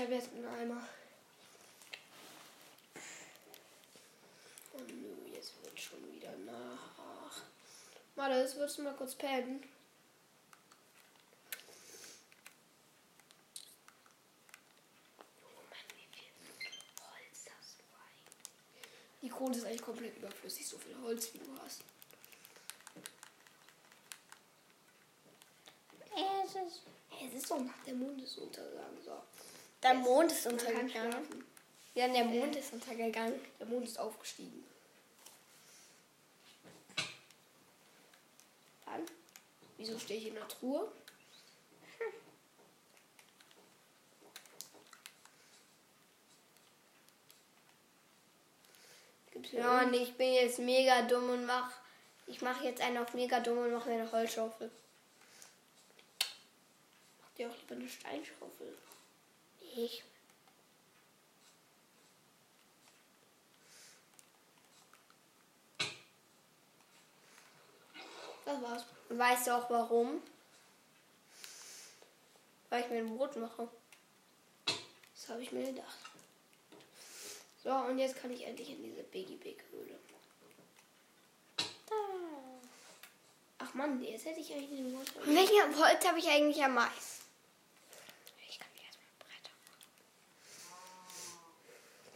Ich 0.00 0.06
habe 0.06 0.14
jetzt 0.14 0.32
einen 0.32 0.46
Eimer. 0.46 0.88
Oh 4.72 4.78
nö, 4.78 5.34
jetzt 5.34 5.62
wird 5.62 5.78
schon 5.78 6.10
wieder 6.10 6.34
nach. 6.38 7.42
Warte, 8.14 8.36
jetzt 8.36 8.56
würdest 8.56 8.78
du 8.78 8.82
mal 8.82 8.94
kurz 8.94 9.14
pennen. 9.14 9.62
Oh 15.42 15.60
Mann, 15.68 15.86
wie 15.94 16.08
viel 16.16 16.32
Holz 17.02 17.50
hast 17.58 17.78
du 17.78 17.84
eigentlich? 17.92 19.20
Die 19.20 19.28
Kohle 19.28 19.54
ist 19.54 19.66
eigentlich 19.66 19.82
komplett 19.82 20.16
überflüssig, 20.16 20.66
so 20.66 20.78
viel 20.78 20.96
Holz 21.02 21.34
wie 21.34 21.38
du 21.40 21.58
hast. 21.62 21.84
Es 26.16 26.54
ist 26.54 26.80
es 27.22 27.34
ist 27.34 27.50
doch 27.50 27.60
nach 27.60 27.84
der 27.84 27.94
Mondesuntergang. 27.94 28.96
So. 29.04 29.22
Der 29.82 29.94
Jetzt 29.94 30.02
Mond 30.04 30.32
ist 30.32 30.46
untergegangen. 30.46 31.44
Ja, 31.94 32.08
der 32.08 32.24
Mond 32.24 32.56
ist 32.56 32.72
untergegangen. 32.72 33.40
Der 33.58 33.66
Mond 33.66 33.86
ist 33.86 33.98
aufgestiegen. 33.98 34.64
Dann? 38.84 39.06
Wieso 39.76 39.98
stehe 39.98 40.20
ich 40.20 40.28
in 40.28 40.34
der 40.34 40.48
Truhe? 40.48 40.90
Gibt's 49.32 49.50
hier 49.50 49.60
Ja, 49.60 49.82
und 49.82 49.94
ich 49.94 50.14
bin 50.16 50.32
jetzt 50.34 50.58
mega 50.58 51.02
dumm 51.02 51.30
und 51.30 51.46
mach. 51.46 51.72
Ich 52.26 52.42
mache 52.42 52.64
jetzt 52.64 52.80
einen 52.80 52.98
auf 52.98 53.14
mega 53.14 53.40
dumm 53.40 53.58
und 53.58 53.72
mache 53.72 53.88
mir 53.88 53.96
eine 53.96 54.12
Holzschaufel. 54.12 54.70
Macht 57.20 57.38
ihr 57.38 57.48
auch 57.48 57.56
lieber 57.56 57.74
eine 57.74 57.88
Steinschaufel? 57.88 58.76
Ich. 59.76 60.02
Das 68.44 68.62
war's. 68.62 68.84
Weißt 69.08 69.46
du 69.46 69.56
auch 69.56 69.70
warum? 69.70 70.22
Weil 72.68 72.82
ich 72.82 72.90
mir 72.90 72.98
ein 72.98 73.16
Brot 73.16 73.36
mache. 73.36 73.68
Das 75.14 75.28
habe 75.28 75.42
ich 75.42 75.52
mir 75.52 75.66
gedacht. 75.66 75.98
So, 77.62 77.70
und 77.70 77.98
jetzt 77.98 78.16
kann 78.16 78.32
ich 78.32 78.46
endlich 78.46 78.70
in 78.70 78.82
diese 78.82 79.02
Biggie 79.02 79.36
Big 79.36 79.62
Höhle. 79.70 79.98
Ach 83.58 83.74
Mann, 83.74 84.02
jetzt 84.02 84.24
hätte 84.24 84.40
ich 84.40 84.52
eigentlich 84.52 84.70
den. 84.70 84.94
Und 84.96 85.34
welchen 85.34 85.78
Holz 85.78 86.04
habe 86.06 86.18
ich 86.18 86.28
eigentlich 86.28 86.64
am 86.64 86.74
meisten? 86.74 87.24
Ich 88.48 88.58
kann 88.58 88.68
mir 88.72 88.82
erstmal 88.82 89.06
Bretter 89.18 89.54
machen. 89.66 89.86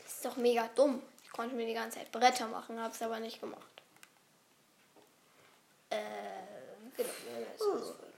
Das 0.03 0.14
ist 0.25 0.33
doch 0.33 0.37
mega 0.37 0.69
dumm. 0.75 1.03
Ich 1.23 1.31
konnte 1.31 1.55
mir 1.55 1.67
die 1.67 1.75
ganze 1.75 1.99
Zeit 1.99 2.11
Bretter 2.11 2.47
machen, 2.49 2.81
habe 2.81 2.95
es 2.95 3.03
aber 3.03 3.21
nicht 3.21 3.41
gemacht. 3.41 3.83
Äh, 5.91 5.97
Genau, 6.97 7.11
ist 7.11 7.63
alles 7.63 7.89
voll. 7.91 8.11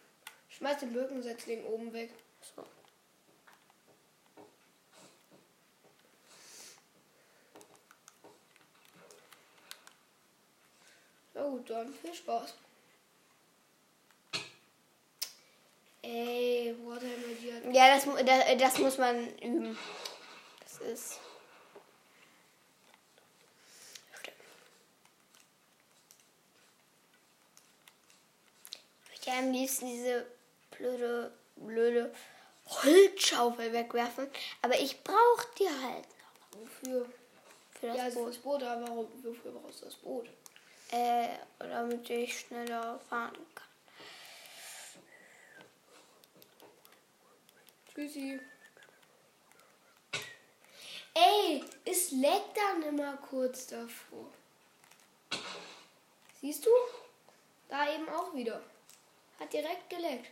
Schmeiß 0.50 0.80
den 0.80 0.92
Birkensetzling 0.92 1.64
oben 1.64 1.92
weg. 1.92 2.10
so. 2.54 2.64
Na 11.34 11.42
gut, 11.48 11.68
dann 11.70 11.92
viel 11.94 12.14
Spaß. 12.14 12.54
Ey, 16.02 16.76
Water 16.84 17.06
Energy 17.06 17.50
hat. 17.50 17.74
Ja, 17.74 17.94
das, 17.94 18.04
das, 18.24 18.58
das 18.58 18.78
muss 18.78 18.98
man 18.98 19.36
üben. 19.38 19.76
Das 20.60 20.78
ist. 20.78 21.20
Ich 29.12 29.20
würde 29.20 29.25
ja 29.25 29.25
am 29.38 29.52
liebsten 29.52 29.86
diese 29.86 30.26
blöde, 30.70 31.32
blöde 31.56 32.14
Holzschaufel 32.66 33.72
wegwerfen. 33.72 34.28
Aber 34.62 34.78
ich 34.78 35.02
brauche 35.02 35.46
die 35.58 35.68
halt 35.68 36.06
noch 36.52 36.60
Wofür? 36.60 37.06
für 37.78 37.86
das 37.88 37.96
Ja, 37.96 38.02
also 38.04 38.20
Boot. 38.20 38.28
das 38.30 38.38
Boot, 38.38 38.62
aber 38.62 38.82
warum, 38.88 39.08
wofür 39.24 39.52
brauchst 39.52 39.80
du 39.82 39.84
das 39.86 39.94
Boot? 39.96 40.26
Äh, 40.90 41.28
damit 41.58 42.08
ich 42.10 42.40
schneller 42.40 42.98
fahren 43.08 43.36
kann. 43.54 43.66
Tschüssi. 47.94 48.40
Ey, 51.14 51.64
es 51.84 52.10
leckt 52.10 52.56
dann 52.56 52.82
immer 52.82 53.16
kurz 53.16 53.66
davor. 53.68 54.30
Siehst 56.40 56.66
du? 56.66 56.70
Da 57.68 57.90
eben 57.92 58.08
auch 58.10 58.34
wieder. 58.34 58.62
Hat 59.38 59.52
direkt 59.52 59.90
geleckt. 59.90 60.30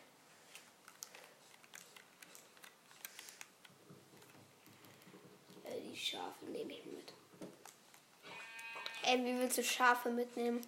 Äh, 5.64 5.80
die 5.80 5.96
Schafe 5.96 6.44
nehme 6.46 6.72
ich 6.72 6.84
mit. 6.86 7.12
Ey, 9.02 9.22
wie 9.24 9.38
willst 9.38 9.58
du 9.58 9.64
Schafe 9.64 10.10
mitnehmen? 10.10 10.66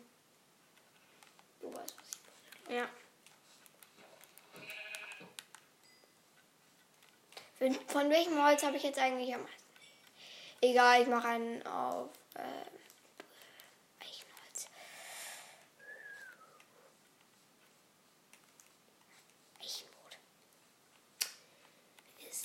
Du 1.60 1.68
weißt, 1.74 1.96
was 1.96 2.10
ich 2.10 2.68
meine. 2.68 2.80
Ja. 2.80 2.88
Von, 7.58 7.74
von 7.88 8.10
welchem 8.10 8.44
Holz 8.44 8.62
habe 8.62 8.76
ich 8.76 8.82
jetzt 8.82 8.98
eigentlich 8.98 9.34
am 9.34 9.42
meisten? 9.42 9.64
Egal, 10.60 11.02
ich 11.02 11.08
mache 11.08 11.28
einen 11.28 11.66
auf 11.66 12.10
äh, 12.34 12.40
Eichenholz. 14.00 14.68
Eichenbrot. 19.58 20.18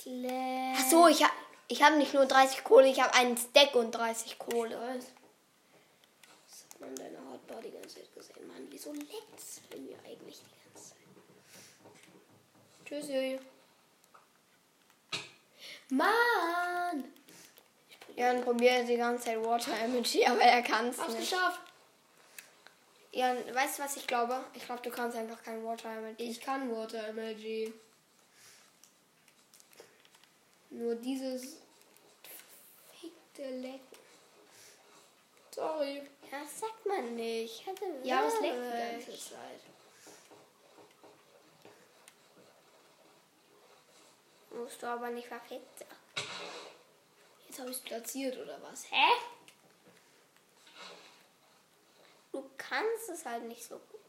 Leckt. 0.06 0.78
Ach 0.78 0.90
so, 0.90 1.08
ich 1.08 1.22
habe 1.22 1.32
ich 1.68 1.82
hab 1.82 1.96
nicht 1.96 2.12
nur 2.14 2.26
30 2.26 2.64
Kohle, 2.64 2.88
ich 2.88 3.00
habe 3.00 3.14
einen 3.14 3.36
Stack 3.36 3.74
und 3.74 3.92
30 3.92 4.38
Kohle. 4.38 4.70
Das 4.70 6.64
hat 6.70 6.80
man 6.80 6.90
in 6.90 6.96
deiner 6.96 7.30
Hotbar 7.30 7.62
die 7.62 7.70
ganze 7.70 7.96
Zeit 7.96 8.14
gesehen. 8.14 8.46
Mann, 8.46 8.66
wieso 8.70 8.92
leckt's 8.92 9.60
bei 9.70 9.78
mir 9.78 9.96
eigentlich 10.06 10.40
die 10.40 10.74
ganze 10.74 10.90
Zeit? 10.90 10.98
Tschüssi. 12.84 13.38
Mann! 15.90 17.12
Jan 18.16 18.42
probiert 18.42 18.88
die 18.88 18.96
ganze 18.96 19.24
Zeit 19.24 19.44
Water 19.44 19.72
Emoji, 19.82 20.26
aber 20.26 20.40
er 20.40 20.62
kann 20.62 20.88
es 20.88 20.98
nicht. 20.98 21.20
geschafft. 21.20 21.60
Jan, 23.12 23.36
weißt 23.54 23.78
du, 23.78 23.82
was 23.82 23.96
ich 23.96 24.06
glaube? 24.06 24.42
Ich 24.54 24.64
glaube, 24.64 24.82
du 24.82 24.90
kannst 24.90 25.16
einfach 25.16 25.42
kein 25.42 25.64
Water 25.64 25.90
Emoji. 25.90 26.30
Ich 26.30 26.40
kann 26.40 26.70
Water 26.70 27.08
Emoji. 27.08 27.72
Nur 30.72 30.94
dieses 30.94 31.58
verfickte 32.22 33.48
Lecken. 33.60 33.98
Sorry. 35.50 36.08
Ja, 36.30 36.40
das 36.40 36.60
sagt 36.60 36.86
man 36.86 37.14
nicht. 37.14 37.60
Ich 37.60 37.66
hatte 37.66 37.84
Ja, 38.02 38.26
es 38.26 38.40
leckt 38.40 38.56
die 38.56 39.06
ganze 39.06 39.30
Zeit. 39.30 39.60
Musst 44.50 44.82
du 44.82 44.86
aber 44.86 45.10
nicht 45.10 45.28
verfickt. 45.28 45.84
Jetzt 47.48 47.58
habe 47.58 47.70
ich 47.70 47.76
es 47.76 47.82
platziert 47.82 48.38
oder 48.38 48.58
was? 48.62 48.90
Hä? 48.90 49.10
Du 52.32 52.50
kannst 52.56 53.10
es 53.10 53.26
halt 53.26 53.44
nicht 53.44 53.62
so 53.62 53.78
gut. 53.78 54.00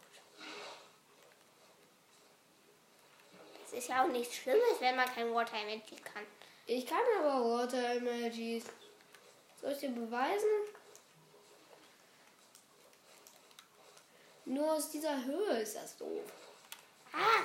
Es 3.66 3.74
ist 3.74 3.90
ja 3.90 4.04
auch 4.04 4.08
nichts 4.08 4.36
Schlimmes, 4.36 4.80
wenn 4.80 4.96
man 4.96 5.14
kein 5.14 5.34
Water 5.34 5.58
Emoji 5.58 5.98
kann. 6.04 6.26
Ich 6.66 6.86
kann 6.86 7.00
aber 7.20 7.44
Water 7.44 7.96
Emojis. 7.96 8.66
Soll 9.62 9.72
ich 9.72 9.80
dir 9.80 9.90
beweisen? 9.90 10.50
Nur 14.46 14.74
aus 14.74 14.90
dieser 14.90 15.24
Höhe 15.24 15.62
ist 15.62 15.76
das 15.76 15.98
doof. 15.98 16.24
Ah! 17.14 17.44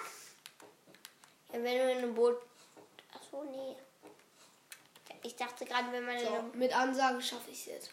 Ja, 1.52 1.62
wenn 1.62 1.78
du 1.78 1.92
in 1.92 1.98
einem 1.98 2.14
Boot. 2.14 2.40
Achso, 3.12 3.44
nee. 3.44 3.76
Ich 5.22 5.34
dachte 5.36 5.64
gerade, 5.64 5.90
wenn 5.92 6.04
man 6.04 6.18
So, 6.18 6.26
einem. 6.28 6.58
mit 6.58 6.72
Ansage 6.72 7.20
schaffe 7.22 7.50
ich 7.50 7.58
es 7.60 7.66
jetzt. 7.66 7.90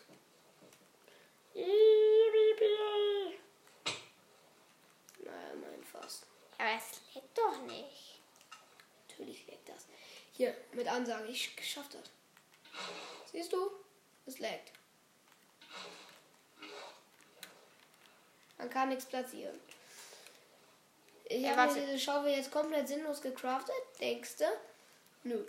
Naja, 5.24 5.56
mein 5.56 5.84
fast. 5.84 6.26
Aber 6.58 6.70
es 6.70 7.00
leckt 7.16 7.38
doch 7.38 7.62
nicht. 7.64 8.05
Hier, 10.36 10.54
mit 10.74 10.88
Ansage, 10.88 11.28
ich 11.28 11.56
geschafft 11.56 11.94
das. 11.94 12.10
Siehst 13.32 13.54
du? 13.54 13.72
Es 14.26 14.40
leckt. 14.40 14.72
Man 18.58 18.70
kann 18.70 18.90
nichts 18.90 19.06
platzieren. 19.06 19.58
Ich 21.26 21.42
Ja, 21.42 21.56
habe 21.56 21.74
diese 21.74 22.00
Schaufel 22.00 22.32
jetzt 22.32 22.52
komplett 22.52 22.88
sinnlos 22.88 23.22
gecraftet, 23.22 23.76
denkst 24.00 24.38
du? 24.38 24.46
Nö. 25.24 25.46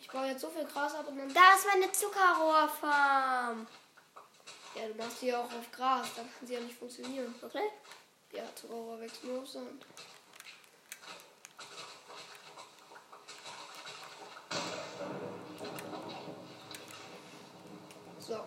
Ich 0.00 0.08
baue 0.08 0.26
jetzt 0.26 0.40
so 0.40 0.50
viel 0.50 0.64
Gras 0.64 0.94
ab 0.94 1.08
und 1.08 1.18
dann. 1.18 1.32
Da 1.34 1.54
ist 1.54 1.66
meine 1.66 1.90
Zuckerrohrfarm. 1.90 3.66
Ja, 4.74 4.86
du 4.86 4.94
machst 4.94 5.22
die 5.22 5.26
ja 5.26 5.40
auch 5.40 5.52
auf 5.52 5.72
Gras, 5.72 6.06
dann 6.14 6.30
kann 6.32 6.46
sie 6.46 6.54
ja 6.54 6.60
nicht 6.60 6.78
funktionieren. 6.78 7.34
Wirklich? 7.40 7.70
Ja, 8.32 8.44
Zuckerrohr 8.54 9.00
wächst 9.00 9.24
nur 9.24 9.40
auf 9.42 9.48
Sand. 9.48 9.84
So, 18.20 18.44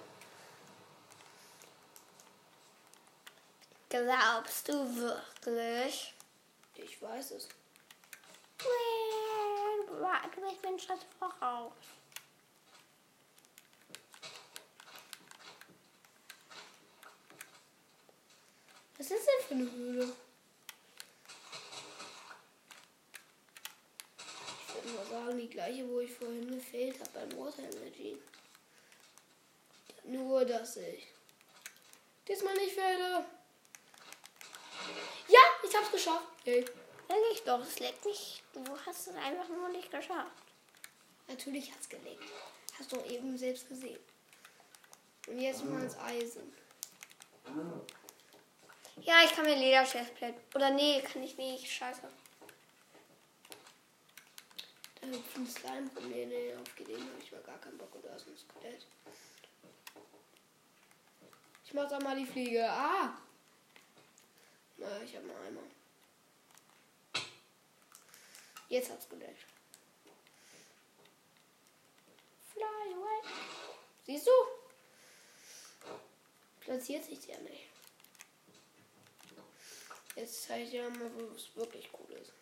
Glaubst 3.91 4.69
du 4.69 4.95
wirklich? 4.95 6.13
ich 6.75 7.01
weiß 7.01 7.31
es. 7.31 7.49
Du 10.33 10.41
bist 10.41 10.61
mir 10.61 10.69
einen 10.69 10.79
Schritt 10.79 11.05
voraus. 11.19 11.73
Was 18.97 19.11
ist 19.11 19.27
denn 19.27 19.45
für 19.45 19.53
eine 19.55 19.71
Höhle? 19.71 20.13
Ich 24.67 24.73
würde 24.73 24.87
mal 24.89 25.05
sagen, 25.05 25.37
die 25.37 25.49
gleiche, 25.49 25.89
wo 25.89 25.99
ich 25.99 26.13
vorhin 26.13 26.49
gefehlt 26.49 26.97
habe 27.01 27.09
beim 27.27 27.37
Water 27.37 27.63
Energy. 27.63 28.17
Nur, 30.05 30.45
dass 30.45 30.77
ich 30.77 31.09
diesmal 32.25 32.53
nicht 32.53 32.73
fehle. 32.73 33.25
Ja, 35.27 35.39
ich 35.63 35.75
hab's 35.75 35.91
geschafft. 35.91 36.27
Sag 36.45 37.17
ich 37.33 37.43
doch, 37.43 37.59
es 37.59 37.79
leckt 37.79 38.05
nicht. 38.05 38.43
Du 38.53 38.63
hast 38.85 39.07
es 39.07 39.15
einfach 39.15 39.47
nur 39.49 39.69
nicht 39.69 39.91
geschafft. 39.91 40.43
Natürlich 41.27 41.71
hat's 41.73 41.89
gelegt. 41.89 42.23
Hast 42.79 42.91
du 42.91 43.01
eben 43.01 43.37
selbst 43.37 43.67
gesehen. 43.67 43.99
Und 45.27 45.39
jetzt 45.39 45.63
mal 45.65 45.83
ins 45.83 45.97
Eisen. 45.97 46.53
Ja, 49.01 49.23
ich 49.23 49.31
kann 49.35 49.45
mir 49.45 49.55
Lederchestplate. 49.55 50.39
Oder 50.55 50.71
nee, 50.71 51.01
kann 51.01 51.23
ich 51.23 51.37
nicht. 51.37 51.71
Scheiße. 51.71 52.01
Da 55.01 55.07
hüpft 55.07 55.37
ein 55.37 55.47
Slime 55.47 55.89
rum. 55.95 56.09
Nee, 56.09 56.25
nee, 56.25 56.53
auf 56.55 56.75
den 56.75 56.95
habe 56.95 57.21
ich 57.21 57.31
mal 57.31 57.41
gar 57.41 57.57
keinen 57.59 57.77
Bock. 57.77 57.91
Da 58.03 58.15
ist 58.15 58.27
ein 58.27 58.37
Skelett. 58.37 58.85
Ich 61.65 61.73
mach 61.73 61.89
da 61.89 61.99
mal 61.99 62.15
die 62.15 62.25
Fliege. 62.25 62.69
Ah! 62.69 63.17
Naja, 64.81 65.03
ich 65.03 65.15
habe 65.15 65.27
mal 65.27 65.39
einmal. 65.45 65.63
Jetzt 68.67 68.89
hat's 68.89 69.07
geleckt. 69.07 69.45
Fly 72.51 72.93
away. 72.95 73.21
Siehst 74.07 74.25
du? 74.25 74.31
Platziert 76.61 77.05
sich 77.05 77.19
der 77.19 77.37
nicht. 77.41 77.67
Jetzt 80.15 80.43
zeige 80.43 80.63
ich 80.63 80.71
dir 80.71 80.89
mal, 80.89 81.11
wo 81.13 81.35
es 81.35 81.55
wirklich 81.55 81.87
cool 81.93 82.15
ist. 82.15 82.33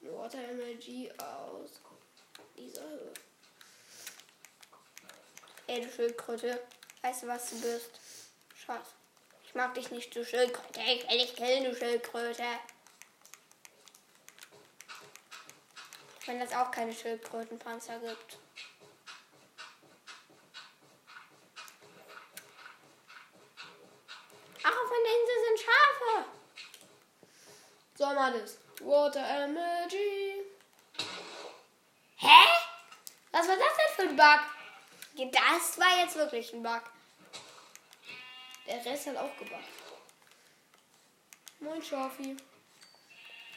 Water 0.00 0.42
Energy 0.42 1.12
aus 1.18 1.80
dieser 2.56 2.82
Höhe. 2.82 3.14
Ey, 5.68 5.80
du 5.80 5.92
Schildkröte. 5.92 6.60
Weißt 7.02 7.22
du, 7.22 7.28
was 7.28 7.50
du 7.50 7.60
bist? 7.60 8.00
Schatz. 8.54 8.95
Mag 9.56 9.72
dich 9.72 9.90
nicht, 9.90 10.14
du 10.14 10.22
Schildkröte. 10.22 10.80
Ich 10.80 11.08
will 11.08 11.18
dich 11.18 11.34
killen, 11.34 11.64
du 11.64 11.74
Schildkröte. 11.74 12.44
Wenn 16.26 16.42
es 16.42 16.52
auch 16.52 16.70
keine 16.70 16.92
Schildkrötenpanzer 16.92 17.98
gibt. 18.00 18.38
Ach, 24.62 24.70
auf 24.70 24.90
der 24.90 25.14
Insel 25.16 25.38
sind 25.46 25.60
Schafe. 25.64 26.26
So, 27.94 28.04
mal 28.08 28.38
das. 28.38 28.58
Water 28.80 29.26
Energy. 29.26 30.44
Hä? 32.18 32.46
Was 33.32 33.48
war 33.48 33.56
das 33.56 33.76
denn 33.78 33.94
für 33.94 34.02
ein 34.02 34.16
Bug? 34.16 35.32
Das 35.32 35.78
war 35.78 35.98
jetzt 36.00 36.16
wirklich 36.16 36.52
ein 36.52 36.62
Bug. 36.62 36.82
Der 38.66 38.84
Rest 38.84 39.06
hat 39.06 39.16
auch 39.16 39.36
gebracht. 39.36 39.62
Moin, 41.60 41.82
Schafi. 41.82 42.36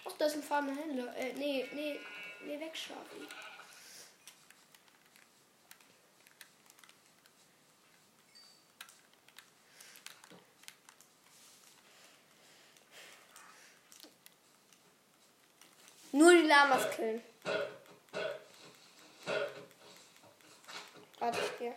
Ach, 0.05 0.11
das 0.17 0.33
ist 0.33 0.37
ein 0.37 0.43
farbener 0.43 0.79
Händler. 0.79 1.15
Äh, 1.15 1.33
nee, 1.33 1.67
nee, 1.73 1.99
nee, 2.45 2.59
weg, 2.59 2.75
Schafi. 2.75 3.27
Nur 16.11 16.33
die 16.33 16.47
Lamas 16.47 16.89
killen. 16.91 17.21
Warte, 21.19 21.39
ich 21.39 21.59
gehe. 21.59 21.75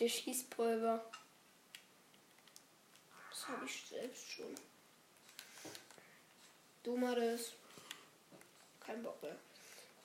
Dir 0.00 0.08
Schießpulver. 0.08 1.04
Das 3.28 3.48
habe 3.48 3.66
ich 3.66 3.84
selbst 3.86 4.30
schon. 4.30 4.54
Du 6.82 6.96
mal 6.96 7.14
das. 7.14 7.52
Kein 8.80 9.02
Bock 9.02 9.22
mehr. 9.22 9.36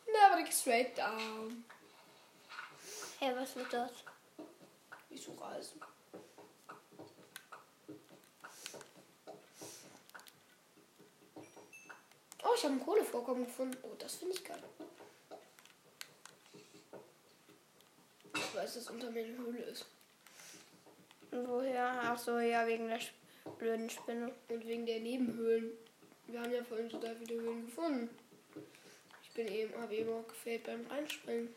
Never 0.06 0.44
dig 0.44 0.54
straight 0.54 0.98
down. 0.98 1.64
Hey, 3.20 3.34
was 3.38 3.56
wird 3.56 3.72
das? 3.72 3.92
Ich 5.10 5.24
suche 5.24 5.46
Eisen. 5.46 5.82
Oh, 12.44 12.54
ich 12.54 12.64
habe 12.66 12.74
ein 12.74 12.84
Kohlevorkommen 12.84 13.46
gefunden. 13.46 13.78
Oh, 13.84 13.96
das 13.98 14.16
finde 14.16 14.36
ich 14.36 14.44
geil. 14.44 14.62
Weiß, 18.56 18.76
dass 18.76 18.90
unter 18.90 19.12
mir 19.12 19.26
eine 19.26 19.38
Höhle 19.38 19.64
ist. 19.64 19.86
Woher? 21.30 22.00
Ach 22.04 22.18
so, 22.18 22.40
ja, 22.40 22.66
wegen 22.66 22.88
der 22.88 23.00
blöden 23.60 23.90
Spinne. 23.90 24.34
Und 24.48 24.66
wegen 24.66 24.86
der 24.86 25.02
Nebenhöhlen. 25.02 25.72
Wir 26.28 26.40
haben 26.40 26.54
ja 26.54 26.64
vorhin 26.64 26.90
total 26.90 27.18
viele 27.18 27.42
Höhlen 27.42 27.66
gefunden. 27.66 28.10
Ich 29.24 29.32
bin 29.32 29.48
eben, 29.50 29.74
habe 29.80 29.94
eben 29.94 30.14
auch 30.14 30.28
gefällt 30.28 30.64
beim 30.64 30.88
Reinspringen. 30.88 31.54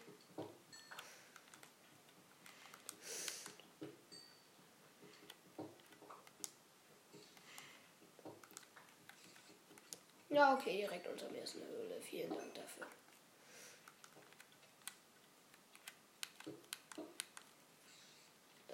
Ja, 10.31 10.55
okay, 10.55 10.79
direkt 10.79 11.07
unter 11.07 11.31
mir 11.31 11.45
ist 11.45 11.55
eine 11.57 11.67
Höhle. 11.67 12.01
Vielen 12.01 12.31
Dank 12.31 12.55
dafür. 12.55 12.87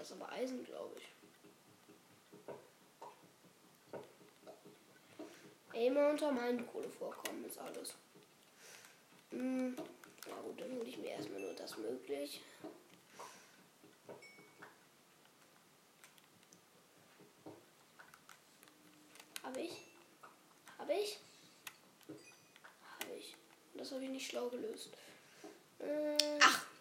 Das 0.04 0.10
ist 0.10 0.20
aber 0.20 0.30
Eisen, 0.32 0.62
glaube 0.62 0.94
ich. 0.98 1.06
Immer 5.86 6.10
unter 6.10 6.30
meinen 6.30 6.66
Kohlevorkommen 6.66 7.46
ist 7.46 7.56
alles. 7.56 7.94
Hm, 9.30 9.74
na 10.28 10.40
gut, 10.42 10.60
dann 10.60 10.72
hole 10.72 10.84
ich 10.84 10.98
mir 10.98 11.08
erstmal 11.08 11.40
nur 11.40 11.54
das 11.54 11.78
möglich. 11.78 12.42
Habe 19.42 19.60
ich? 19.62 19.86
Habe 20.76 20.92
ich? 20.92 21.18
Habe 23.00 23.14
ich. 23.16 23.34
Das 23.72 23.90
habe 23.90 24.04
ich 24.04 24.10
nicht 24.10 24.28
schlau 24.28 24.50
gelöst. 24.50 24.90
Äh, 25.78 26.18
Ach. 26.42 26.73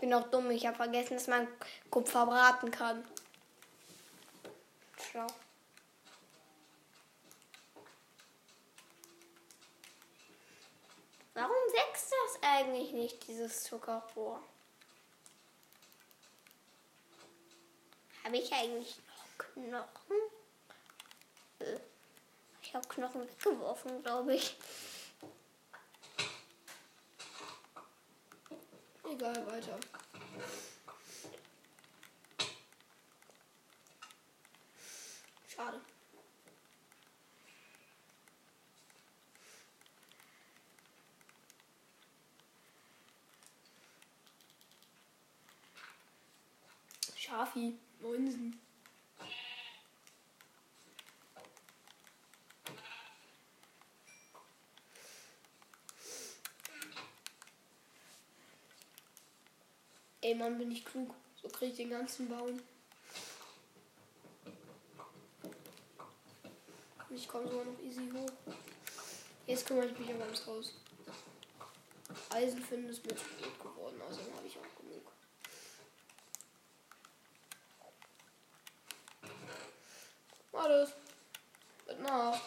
Ich 0.00 0.08
bin 0.08 0.14
auch 0.14 0.30
dumm. 0.30 0.50
Ich 0.50 0.66
habe 0.66 0.78
vergessen, 0.78 1.18
dass 1.18 1.26
man 1.26 1.46
Kupfer 1.90 2.24
braten 2.24 2.70
kann. 2.70 3.06
Schlau. 4.98 5.26
Warum 11.34 11.50
wächst 11.50 12.10
das 12.10 12.42
eigentlich 12.42 12.92
nicht, 12.92 13.28
dieses 13.28 13.64
Zuckerrohr? 13.64 14.42
Habe 18.24 18.38
ich 18.38 18.50
eigentlich 18.54 18.96
noch 18.96 19.36
Knochen? 19.36 20.16
Ich 22.62 22.74
habe 22.74 22.88
Knochen 22.88 23.28
weggeworfen, 23.28 24.02
glaube 24.02 24.36
ich. 24.36 24.56
Egal, 29.12 29.44
weiter. 29.46 29.76
Schade. 35.48 35.80
Schafi, 47.16 47.74
Moinsen. 48.00 48.69
Mann, 60.40 60.56
bin 60.56 60.70
ich 60.70 60.86
klug. 60.86 61.14
So 61.42 61.48
krieg 61.48 61.72
ich 61.72 61.76
den 61.76 61.90
ganzen 61.90 62.26
Baum. 62.26 62.58
Ich 67.10 67.28
komme 67.28 67.46
sogar 67.46 67.66
noch 67.66 67.78
easy 67.80 68.10
hoch. 68.10 68.54
Jetzt 69.46 69.66
kümmere 69.66 69.86
ich 69.88 69.98
mich 69.98 70.08
aber 70.08 70.24
ums 70.24 70.46
Haus. 70.46 70.74
Eisen 72.30 72.62
finden 72.62 72.88
ist 72.88 73.04
mir 73.04 73.14
zu 73.14 73.24
gut 73.42 73.58
geworden, 73.60 74.00
also 74.00 74.20
habe 74.34 74.46
ich 74.46 74.56
auch 74.56 74.80
genug. 74.80 75.12
Alles. 80.52 80.92
Mit 81.86 82.00
nach. 82.00 82.40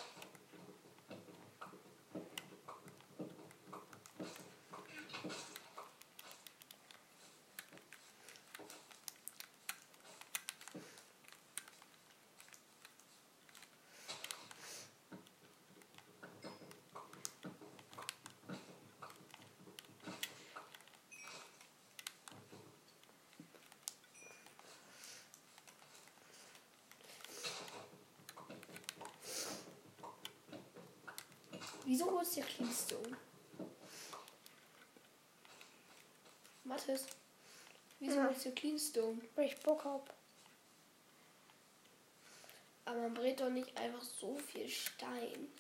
Wieso 31.86 32.10
holst 32.10 32.38
du 32.38 32.41
dir 32.41 32.47
Cleanstone? 32.47 33.17
Mathis, 36.73 37.05
wieso 37.99 38.17
Ja. 38.17 38.25
holst 38.25 38.45
du 38.45 38.51
Cleanstone? 38.51 39.21
Weil 39.36 39.45
ich 39.45 39.59
Bock 39.59 39.86
hab. 39.86 40.12
Aber 42.86 42.97
man 42.99 43.13
brät 43.13 43.39
doch 43.39 43.49
nicht 43.49 43.77
einfach 43.77 44.01
so 44.01 44.36
viel 44.36 44.67
Stein. 44.67 45.51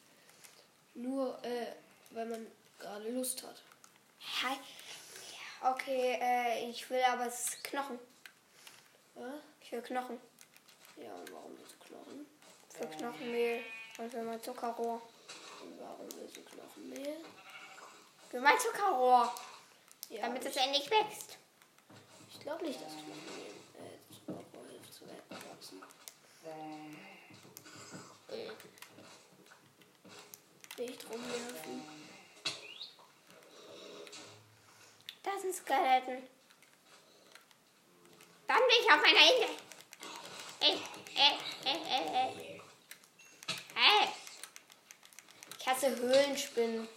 Nur, 0.95 1.37
äh, 1.45 1.73
weil 2.11 2.25
man 2.25 2.47
gerade 2.79 3.09
Lust 3.11 3.43
hat. 3.43 3.61
Hi. 4.41 4.57
Okay, 5.61 6.17
äh, 6.19 6.69
ich 6.69 6.89
will 6.89 7.01
aber 7.03 7.27
es 7.27 7.47
ist 7.47 7.63
Knochen. 7.63 7.99
Was? 9.13 9.35
Ich 9.61 9.71
will 9.71 9.81
Knochen. 9.83 10.19
Ja, 10.97 11.13
und 11.13 11.31
warum 11.31 11.57
willst 11.57 11.73
du 11.73 11.87
Knochen? 11.87 12.25
Für 12.69 12.87
Knochenmehl 12.87 13.63
und 13.99 14.11
für 14.11 14.23
mein 14.23 14.41
Zuckerrohr. 14.41 15.01
Und 15.61 15.79
warum 15.79 16.07
willst 16.15 16.37
du 16.37 16.41
Knochenmehl? 16.43 17.17
Für 18.29 18.41
mein 18.41 18.59
Zuckerrohr. 18.59 19.31
Ja, 20.13 20.21
damit 20.21 20.45
es 20.45 20.55
endlich 20.55 20.87
wächst. 20.91 21.39
ich, 22.29 22.39
glaube 22.39 22.63
nicht, 22.63 22.79
dass 22.79 22.91
Knochenmehl 22.93 23.49
äh, 23.73 24.13
Zuckerrohr 24.13 24.69
hilft 24.69 24.93
zu 24.93 25.05
wachsen. 25.07 25.81
Nicht 30.77 31.09
rumwerfen. 31.09 31.83
Das 35.23 35.41
sind 35.41 35.55
Skeletten. 35.55 36.29
Dann 38.47 38.57
bin 38.57 38.77
ich 38.81 38.91
auf 38.91 39.01
meiner 39.01 39.31
Insel. 39.31 39.55
Hey, 40.59 40.77
hey, 41.15 41.37
hey, 41.63 41.79
hey, 41.85 42.09
hey. 42.09 42.61
Hey. 43.73 44.09
Ich 45.57 45.67
hasse 45.67 45.95
Höhlenspinnen. 45.95 46.87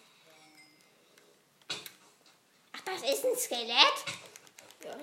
Das 2.87 3.03
ist 3.03 3.27
ein 3.27 3.37
Skelett? 3.37 4.05
Ja. 4.85 4.97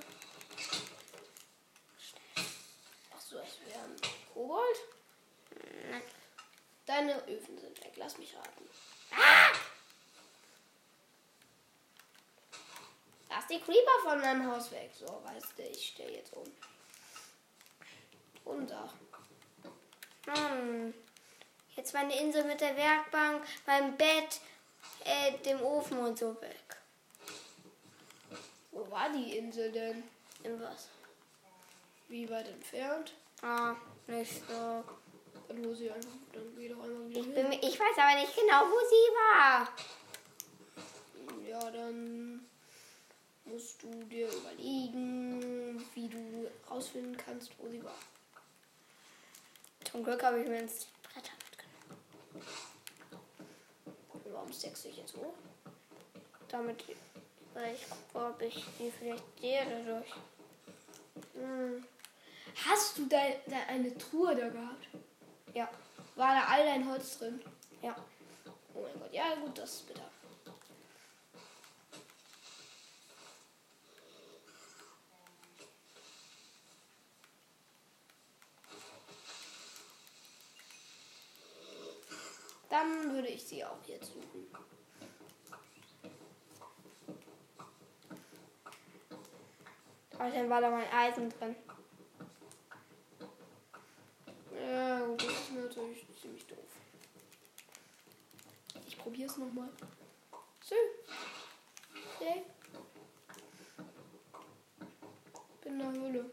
Achso, 3.13 3.37
es 3.39 3.59
wäre 3.67 3.83
ein 3.83 3.95
Kobold? 4.33 4.77
Nein. 5.91 6.01
Deine 6.85 7.15
Öfen 7.27 7.59
sind 7.59 7.83
weg, 7.83 7.93
lass 7.97 8.17
mich 8.17 8.33
raten. 8.35 8.69
Ah! 9.11 9.51
Lass 13.29 13.47
die 13.47 13.59
Creeper 13.59 13.99
von 14.03 14.21
deinem 14.21 14.49
Haus 14.49 14.71
weg. 14.71 14.91
So, 14.97 15.21
weißt 15.25 15.53
du, 15.57 15.63
ich 15.63 15.89
stehe 15.89 16.11
jetzt 16.11 16.33
um. 16.33 16.49
Und 18.45 18.71
auch. 18.71 18.93
Hm. 20.25 20.93
Jetzt 21.75 21.93
meine 21.93 22.17
Insel 22.17 22.45
mit 22.45 22.61
der 22.61 22.77
Werkbank, 22.77 23.45
meinem 23.65 23.97
Bett, 23.97 24.39
äh, 25.03 25.37
dem 25.39 25.61
Ofen 25.61 25.97
und 25.97 26.17
so 26.17 26.39
weg. 26.41 26.62
Wo 28.73 28.89
war 28.89 29.09
die 29.09 29.37
Insel 29.37 29.71
denn? 29.71 30.03
In 30.43 30.59
was? 30.59 30.89
Wie 32.09 32.29
weit 32.29 32.47
entfernt? 32.47 33.13
Ah, 33.41 33.75
nicht 34.07 34.41
so. 34.47 34.83
Dann 35.47 35.61
muss 35.61 35.79
ich 35.79 35.91
einfach, 35.91 36.09
dann 36.31 36.55
geh 36.57 36.69
doch 36.69 36.83
einmal 36.83 37.09
wieder 37.09 37.19
Ich, 37.19 37.33
bin, 37.33 37.51
ich 37.51 37.79
weiß 37.79 37.97
aber 37.97 38.19
nicht 38.19 38.35
genau, 38.35 38.65
wo 38.65 38.79
sie 38.89 39.09
war. 39.15 39.67
Ja, 41.47 41.71
dann 41.71 42.45
musst 43.45 43.83
du 43.83 43.91
dir 44.05 44.27
überlegen, 44.31 45.85
wie 45.93 46.07
du 46.07 46.51
rausfinden 46.69 47.15
kannst, 47.17 47.51
wo 47.59 47.67
sie 47.69 47.83
war. 47.83 47.99
Zum 49.91 50.03
Glück 50.03 50.23
habe 50.23 50.41
ich 50.41 50.47
mir 50.47 50.59
ins 50.59 50.87
Bretter 51.03 51.33
mitgenommen. 51.51 52.01
Warum 54.31 54.51
steckst 54.51 54.85
du 54.85 54.87
dich 54.89 54.97
jetzt 54.97 55.15
hoch? 55.15 55.33
Damit, 56.47 56.83
weil 57.53 57.75
ich 57.75 57.85
gucke, 57.89 58.25
ob 58.25 58.41
ich 58.41 58.65
sie 58.77 58.91
vielleicht 58.91 59.23
sehe 59.39 59.65
dadurch. 59.65 60.09
Hm. 61.33 61.85
Hast 62.67 62.97
du 62.97 63.05
da, 63.07 63.17
da 63.47 63.57
eine 63.67 63.97
Truhe 63.97 64.35
da 64.35 64.49
gehabt? 64.49 64.87
Ja, 65.53 65.69
War 66.15 66.35
da 66.35 66.45
all 66.47 66.65
dein 66.65 66.87
Holz 66.89 67.17
drin? 67.17 67.41
ja. 67.81 67.95
Oh 68.75 68.81
mein 68.81 68.99
Gott, 68.99 69.13
ja 69.13 69.35
gut, 69.35 69.55
das 69.57 69.73
ist 69.75 69.87
bitter. 69.87 70.09
Dann 82.69 83.11
würde 83.13 83.27
ich 83.29 83.43
sie 83.43 83.63
auch 83.63 83.77
jetzt 83.87 84.11
suchen. 84.13 84.47
Außerdem 90.23 90.49
war 90.49 90.61
da 90.61 90.69
mein 90.69 90.89
Eisen 90.89 91.29
drin. 91.29 91.53
Ja, 94.55 95.05
gut, 95.05 95.21
das 95.21 95.31
ist 95.33 95.51
natürlich 95.51 96.05
ziemlich 96.21 96.47
doof. 96.47 96.57
Ich 98.87 98.97
probiere 98.97 99.29
es 99.29 99.37
nochmal. 99.37 99.67
So. 100.63 100.75
Okay. 102.15 102.43
Bin 105.61 105.73
in 105.73 105.79
der 105.79 105.91
Höhle. 105.91 106.31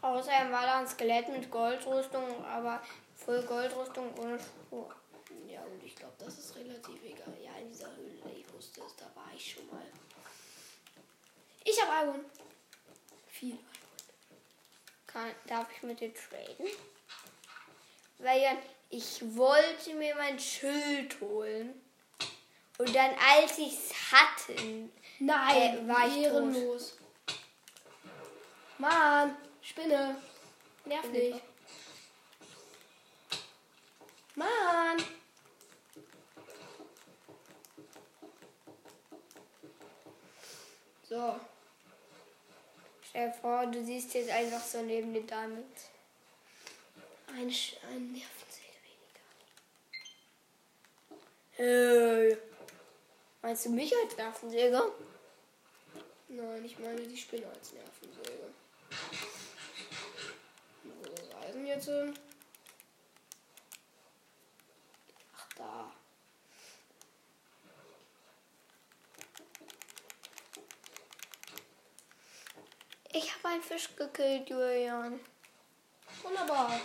Außerdem 0.00 0.52
war 0.52 0.62
da 0.62 0.78
ein 0.78 0.88
Skelett 0.88 1.28
mit 1.28 1.50
Goldrüstung, 1.50 2.42
aber 2.46 2.80
voll 3.14 3.42
Goldrüstung 3.42 4.18
ohne 4.18 4.38
Spur. 4.38 4.88
Ja, 5.46 5.62
und 5.62 5.82
ich 5.84 5.94
glaube, 5.94 6.14
das 6.18 6.38
ist 6.38 6.56
relativ 6.56 7.02
egal. 7.04 7.36
Ja, 7.42 7.56
in 7.60 7.68
dieser 7.68 7.94
Höhle, 7.96 8.32
ich 8.36 8.52
wusste 8.54 8.80
es, 8.82 8.96
da 8.96 9.06
war 9.14 9.29
ich 9.40 9.52
schon 9.52 9.66
mal. 9.68 9.86
Ich 11.64 11.80
habe 11.80 12.06
Iron. 12.08 12.24
Viel 13.28 13.50
Iron. 13.50 13.58
Kann, 15.06 15.34
darf 15.46 15.66
ich 15.74 15.82
mit 15.82 15.98
dir 16.00 16.12
traden? 16.14 16.66
Weil 18.18 18.42
ja, 18.42 18.56
ich 18.90 19.20
wollte 19.36 19.94
mir 19.94 20.14
mein 20.14 20.38
Schild 20.38 21.20
holen. 21.20 21.80
Und 22.78 22.94
dann, 22.94 23.10
als 23.18 23.58
ich 23.58 23.72
es 23.72 24.12
hatte, 24.12 24.54
Nein, 25.18 25.84
Äh, 25.84 25.88
war 25.88 26.08
ich 26.08 26.16
ehrenlos. 26.16 26.96
Mann, 28.78 29.36
Spinne. 29.60 30.16
Nerv 30.86 31.06
nicht. 31.10 31.42
Mann. 34.34 34.96
So, 41.10 41.40
stell 43.02 43.26
dir 43.30 43.34
vor, 43.40 43.66
du 43.66 43.84
siehst 43.84 44.14
jetzt 44.14 44.30
einfach 44.30 44.62
so 44.64 44.80
neben 44.82 45.12
den 45.12 45.26
Diamonds. 45.26 45.90
ein, 47.26 47.50
Sch- 47.50 47.74
ein 47.90 48.12
Nervensäge 48.12 48.78
weniger. 48.86 49.24
Hey. 51.50 52.38
Meinst 53.42 53.66
du 53.66 53.70
mich 53.70 53.92
als 53.96 54.16
Nervensäge? 54.16 54.92
Nein, 56.28 56.64
ich 56.64 56.78
meine 56.78 57.02
die 57.02 57.16
Spinne 57.16 57.48
als 57.48 57.72
Nervensäge. 57.72 58.54
Wo 60.84 61.10
ist 61.10 61.18
das 61.18 61.42
Eisen 61.42 61.66
jetzt 61.66 61.86
hin? 61.86 62.14
Ach, 65.36 65.48
da. 65.56 65.92
Ich 73.12 73.34
habe 73.34 73.39
einen 73.50 73.62
Fisch 73.62 73.94
gekillt, 73.96 74.48
Julian. 74.48 75.20
Wunderbar. 76.22 76.80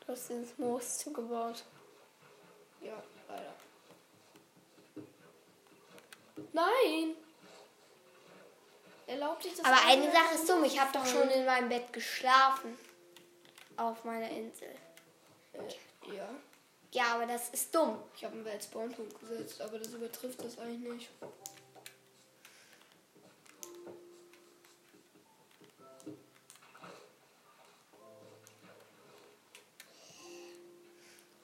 Du 0.00 0.12
hast 0.12 0.30
ins 0.30 0.56
Moos 0.56 0.98
zugebaut. 0.98 1.64
Ja, 2.80 3.02
leider. 3.28 3.52
Nein! 6.52 7.16
Erlaubt 9.06 9.42
sich 9.42 9.54
das 9.54 9.64
Aber 9.64 9.86
eine 9.86 10.10
Sache 10.10 10.34
ist 10.34 10.48
dumm, 10.48 10.64
ich 10.64 10.80
habe 10.80 10.92
doch 10.92 11.06
schon 11.06 11.28
in 11.30 11.44
meinem 11.44 11.68
Bett 11.68 11.92
geschlafen. 11.92 12.78
Auf 13.76 14.04
meiner 14.04 14.28
Insel. 14.30 14.74
Äh, 15.52 16.14
ja. 16.14 16.28
Ja, 16.92 17.14
aber 17.14 17.26
das 17.26 17.50
ist 17.50 17.74
dumm. 17.74 17.98
Ich 18.16 18.24
habe 18.24 18.34
einen 18.34 18.44
Weltspawnpunkt 18.44 19.20
gesetzt, 19.20 19.60
aber 19.60 19.78
das 19.78 19.88
übertrifft 19.88 20.42
das 20.42 20.58
eigentlich 20.58 20.92
nicht. 20.92 21.10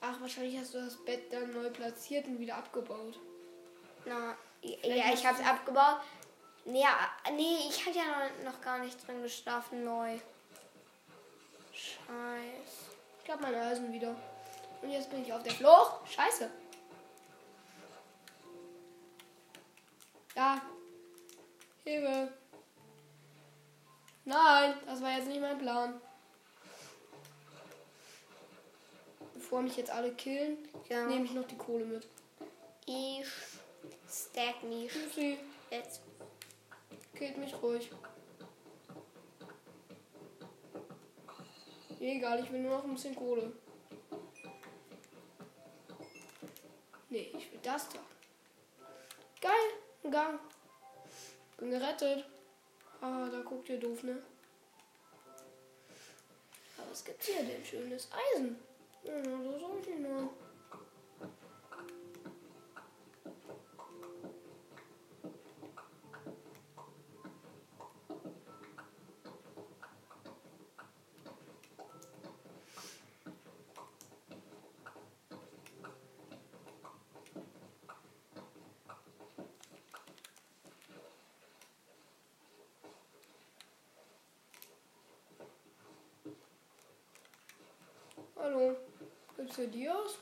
Ach, 0.00 0.20
wahrscheinlich 0.20 0.59
hast 0.59 0.74
du 0.74 0.78
das 0.78 0.96
Bett 1.04 1.33
dann 1.33 1.50
neu 1.52 1.70
platziert 1.70 2.26
und 2.26 2.38
wieder 2.38 2.57
abgebaut. 2.57 3.18
Na, 4.04 4.37
ja, 4.62 4.76
Vielleicht 4.83 5.18
ich 5.18 5.26
habe 5.26 5.40
es 5.40 5.46
abgebaut. 5.46 6.00
Nee, 6.66 6.80
Ja, 6.80 7.11
nee, 7.33 7.68
ich 7.68 7.85
hatte 7.87 7.98
ja 7.98 8.04
noch, 8.04 8.52
noch 8.52 8.61
gar 8.61 8.78
nicht 8.78 9.07
drin 9.07 9.22
geschlafen 9.22 9.85
neu. 9.85 10.18
Scheiße. 11.72 12.92
Ich 13.18 13.24
glaube 13.24 13.42
mein 13.42 13.54
Eisen 13.54 13.92
wieder. 13.92 14.14
Und 14.85 14.90
jetzt 14.90 15.11
bin 15.11 15.23
ich 15.23 15.33
auf 15.33 15.42
der 15.42 15.53
Flucht. 15.53 16.12
Scheiße. 16.12 16.51
Ja. 20.37 20.61
Hilfe. 21.85 22.33
Nein, 24.27 24.75
das 24.85 25.01
war 25.03 25.16
jetzt 25.16 25.29
nicht 25.29 25.40
mein 25.40 25.57
Plan. 25.59 26.01
Bevor 29.33 29.62
mich 29.62 29.77
jetzt 29.77 29.90
alle 29.90 30.12
killen, 30.14 30.59
Ja. 30.90 31.07
nehme 31.07 31.25
ich 31.25 31.33
noch 31.33 31.47
die 31.47 31.57
Kohle 31.57 31.87
mit. 31.87 32.07
Ich 32.85 33.27
stack 34.07 34.62
mich 34.64 34.92
Tschüssi. 34.92 35.38
jetzt. 35.70 36.03
Killt 37.14 37.38
mich 37.38 37.55
ruhig. 37.62 37.90
Egal, 42.01 42.44
ich 42.44 42.53
will 42.53 42.61
nur 42.61 42.77
noch 42.77 42.85
ein 42.85 42.92
bisschen 42.94 43.14
Kohle. 43.16 43.51
Nee, 47.09 47.31
ich 47.38 47.53
will 47.53 47.54
das 47.64 47.88
da. 47.88 47.98
Geil, 49.40 49.53
ein 50.05 50.11
Gang. 50.11 50.38
Bin 51.57 51.70
gerettet. 51.70 52.24
Ah, 53.00 53.29
da 53.31 53.40
guckt 53.40 53.68
ihr 53.68 53.79
doof, 53.79 54.03
ne? 54.03 54.22
Aber 56.79 56.90
was 56.90 57.05
gibt's 57.05 57.27
hier 57.27 57.42
denn? 57.42 57.64
Schönes 57.64 58.09
Eisen. 58.12 58.59
Ja, 59.03 59.22
so 59.24 59.59
soll 59.59 59.81
ich 59.81 59.88
ihn 59.88 60.07
Hallo. 88.44 88.76
Gibt's 89.38 89.57
hier 89.57 89.68
Dias? 89.68 90.18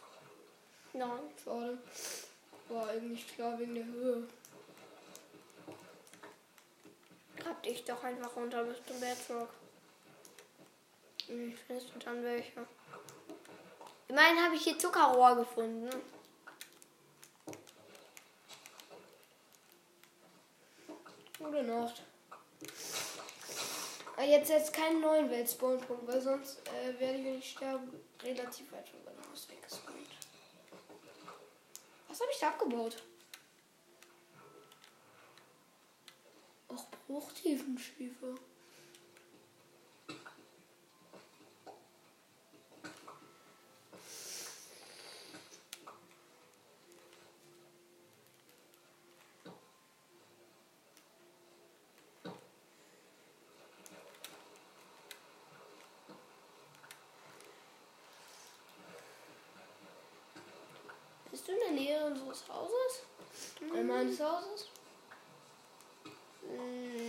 Nein. 0.93 1.09
Schade. 1.43 1.77
War 2.69 2.89
eigentlich 2.89 3.27
klar 3.35 3.59
wegen 3.59 3.75
der 3.75 3.85
Höhe. 3.85 4.29
Grab 7.37 7.61
dich 7.65 7.85
doch 7.85 8.01
einfach 8.05 8.37
runter 8.37 8.63
bis 8.63 8.77
zum 8.87 9.01
Bedrock. 9.01 9.49
Ich 11.27 11.57
findest 11.67 11.93
du 11.93 11.99
dann 11.99 12.23
welche. 12.23 12.65
Immerhin 14.07 14.45
habe 14.45 14.55
ich 14.55 14.63
hier 14.63 14.79
Zuckerrohr 14.79 15.35
gefunden. 15.35 15.91
Gute 21.41 21.63
Nacht. 21.65 22.03
Jetzt 24.25 24.51
jetzt 24.51 24.73
keinen 24.73 25.01
neuen 25.01 25.31
Weltspawnpunkt, 25.31 26.07
weil 26.07 26.21
sonst 26.21 26.63
äh, 26.69 26.99
werde 26.99 27.19
ich, 27.19 27.25
wenn 27.25 27.39
ich 27.39 27.51
sterbe, 27.51 28.01
relativ 28.23 28.73
weit 28.73 28.89
von 28.89 29.05
meinem 29.05 29.31
Haus 29.31 29.49
weggespawnt. 29.49 29.99
Was 32.09 32.21
habe 32.21 32.31
ich 32.33 32.39
da 32.39 32.49
abgebaut? 32.49 33.03
Auch 36.69 36.85
Bruchtiefenschiefer. 37.07 38.35
Bist 61.33 61.49
du 61.49 61.53
in 61.53 61.62
der 61.73 61.81
Nähe 61.81 62.05
unseres 62.07 62.45
Hauses? 62.49 63.03
Äh, 63.75 63.83
meines 63.83 64.21
Hauses? 64.21 64.69
Mm, 66.43 67.09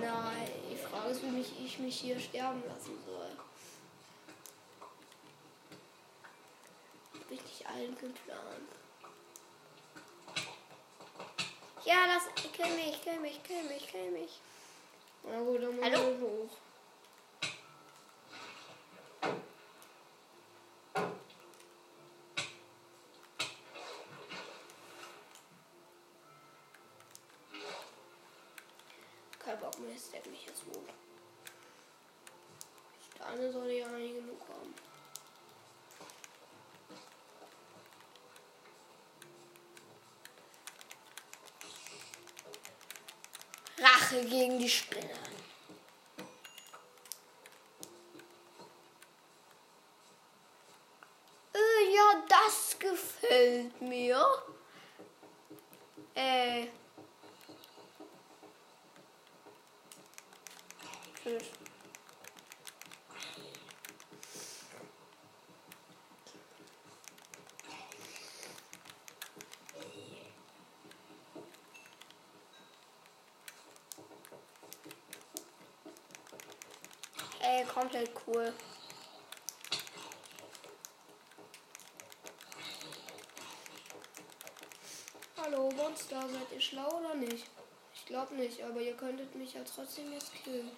Nein. 0.00 0.50
Die 0.70 0.76
Frage 0.76 1.10
ist, 1.10 1.22
wie 1.22 1.30
mich, 1.30 1.52
ich 1.64 1.78
mich 1.78 2.00
hier 2.00 2.18
sterben 2.18 2.62
lassen 2.66 2.98
soll. 3.06 3.30
Hab 7.14 7.30
ich 7.30 7.42
nicht 7.42 7.66
allen 7.66 7.94
geplant. 7.96 8.68
Ja, 11.84 12.06
das. 12.06 12.24
Kill 12.52 12.74
mich, 12.74 13.00
kill 13.02 13.20
mich, 13.20 13.42
kill 13.42 13.62
mich, 13.64 13.86
kill 13.88 14.10
mich. 14.10 14.40
Na 15.22 15.40
gut, 15.40 15.62
dann 15.62 15.76
muss 15.76 15.84
Hallo? 15.84 16.10
ich 16.12 16.20
hoch. 16.20 16.56
Rache 44.08 44.24
gegen 44.24 44.58
die 44.58 44.68
Spinner. 44.68 45.04
Äh, 51.52 51.94
ja, 51.94 52.22
das 52.28 52.78
gefällt 52.78 53.80
mir. 53.82 54.24
Äh. 56.14 56.68
Tschüss. 61.22 61.44
Ey, 77.40 77.64
komplett 77.78 78.10
cool. 78.26 78.52
Hallo 85.36 85.70
Monster, 85.76 86.28
seid 86.28 86.52
ihr 86.52 86.60
schlau 86.60 86.88
oder 86.98 87.14
nicht? 87.14 87.46
Ich 87.94 88.06
glaube 88.06 88.34
nicht, 88.34 88.60
aber 88.62 88.80
ihr 88.80 88.96
könntet 88.96 89.34
mich 89.36 89.54
ja 89.54 89.60
trotzdem 89.62 90.12
jetzt 90.12 90.32
killen. 90.42 90.70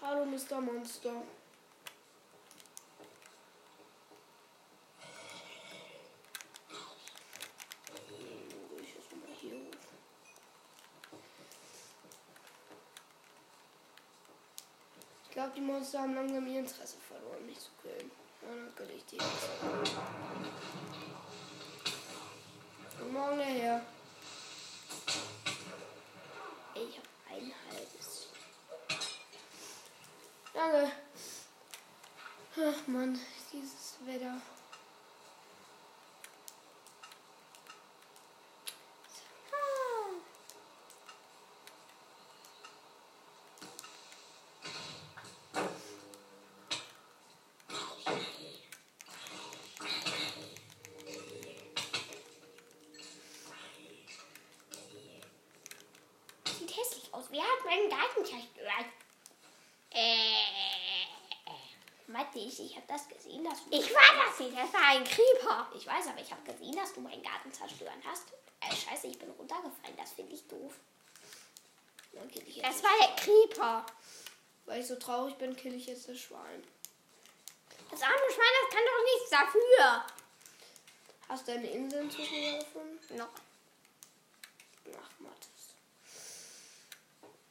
Hallo 0.00 0.24
Mr. 0.24 0.60
Monster. 0.60 1.22
Hm, 8.08 8.82
Ich 8.82 8.94
jetzt 8.94 9.10
mal 9.12 9.34
hier 9.40 9.54
hoch. 9.54 9.74
Ich 15.24 15.30
glaube, 15.30 15.45
die 15.56 15.60
Monster 15.62 16.00
haben 16.00 16.14
langsam 16.14 16.46
ihr 16.46 16.60
Interesse 16.60 16.96
verloren, 17.08 17.46
mich 17.46 17.58
zu 17.58 17.70
killen. 17.82 18.10
Ja, 18.42 18.48
dann 18.48 18.74
kill 18.76 18.90
ich 18.96 19.04
die 19.06 19.16
jetzt. 19.16 19.48
Guten 22.98 23.12
Morgen, 23.12 23.38
der 23.38 23.46
Herr. 23.46 23.82
Ich 26.74 26.98
hab 26.98 27.06
ein 27.32 27.52
halbes. 27.70 28.28
Danke. 30.52 30.92
Ach 32.58 32.86
Mann, 32.86 33.18
dieses 33.52 33.96
Wetter. 34.06 34.40
Ah. 39.52 39.56
Sieht 56.58 56.65
hässlich 56.76 57.12
aus. 57.12 57.26
Wer 57.30 57.42
hat 57.42 57.64
meinen 57.64 57.88
Garten 57.88 58.24
zerstört? 58.24 58.86
Äh. 59.90 61.06
Warte, 62.08 62.38
ich, 62.38 62.60
ich 62.60 62.76
habe 62.76 62.86
das 62.86 63.08
gesehen, 63.08 63.42
dass 63.42 63.64
du. 63.64 63.76
Ich 63.76 63.92
war 63.92 64.26
das 64.26 64.38
nicht, 64.38 64.56
das 64.56 64.72
war 64.72 64.88
ein 64.90 65.04
Creeper. 65.04 65.70
Ich 65.74 65.86
weiß, 65.86 66.06
aber 66.06 66.20
ich 66.20 66.30
habe 66.30 66.52
gesehen, 66.52 66.76
dass 66.76 66.92
du 66.92 67.00
meinen 67.00 67.22
Garten 67.22 67.52
zerstören 67.52 68.00
hast. 68.06 68.28
Äh, 68.60 68.74
scheiße, 68.74 69.08
ich 69.08 69.18
bin 69.18 69.30
runtergefallen. 69.30 69.96
Das 69.96 70.12
finde 70.12 70.34
ich 70.34 70.46
doof. 70.46 70.74
Dann 72.12 72.30
kill 72.30 72.44
ich 72.46 72.56
jetzt 72.56 72.66
Das 72.66 72.82
war 72.82 72.90
der 73.00 73.16
Creeper. 73.16 73.84
Weil 74.66 74.80
ich 74.80 74.86
so 74.86 74.96
traurig 74.96 75.36
bin, 75.36 75.54
kill 75.56 75.74
ich 75.74 75.86
jetzt 75.86 76.08
das 76.08 76.18
Schwein. 76.18 76.64
Das 77.90 78.02
arme 78.02 78.14
Schwein, 78.32 78.46
das 78.62 78.74
kann 78.74 78.84
doch 78.84 79.04
nichts 79.14 79.30
dafür. 79.30 80.06
Hast 81.28 81.48
du 81.48 81.52
eine 81.52 81.70
Insel 81.70 82.02
inzwischen 82.02 82.58
gefunden? 82.58 83.16
Noch. 83.16 83.28
Ach, 84.92 85.10
Mathis. 85.18 85.35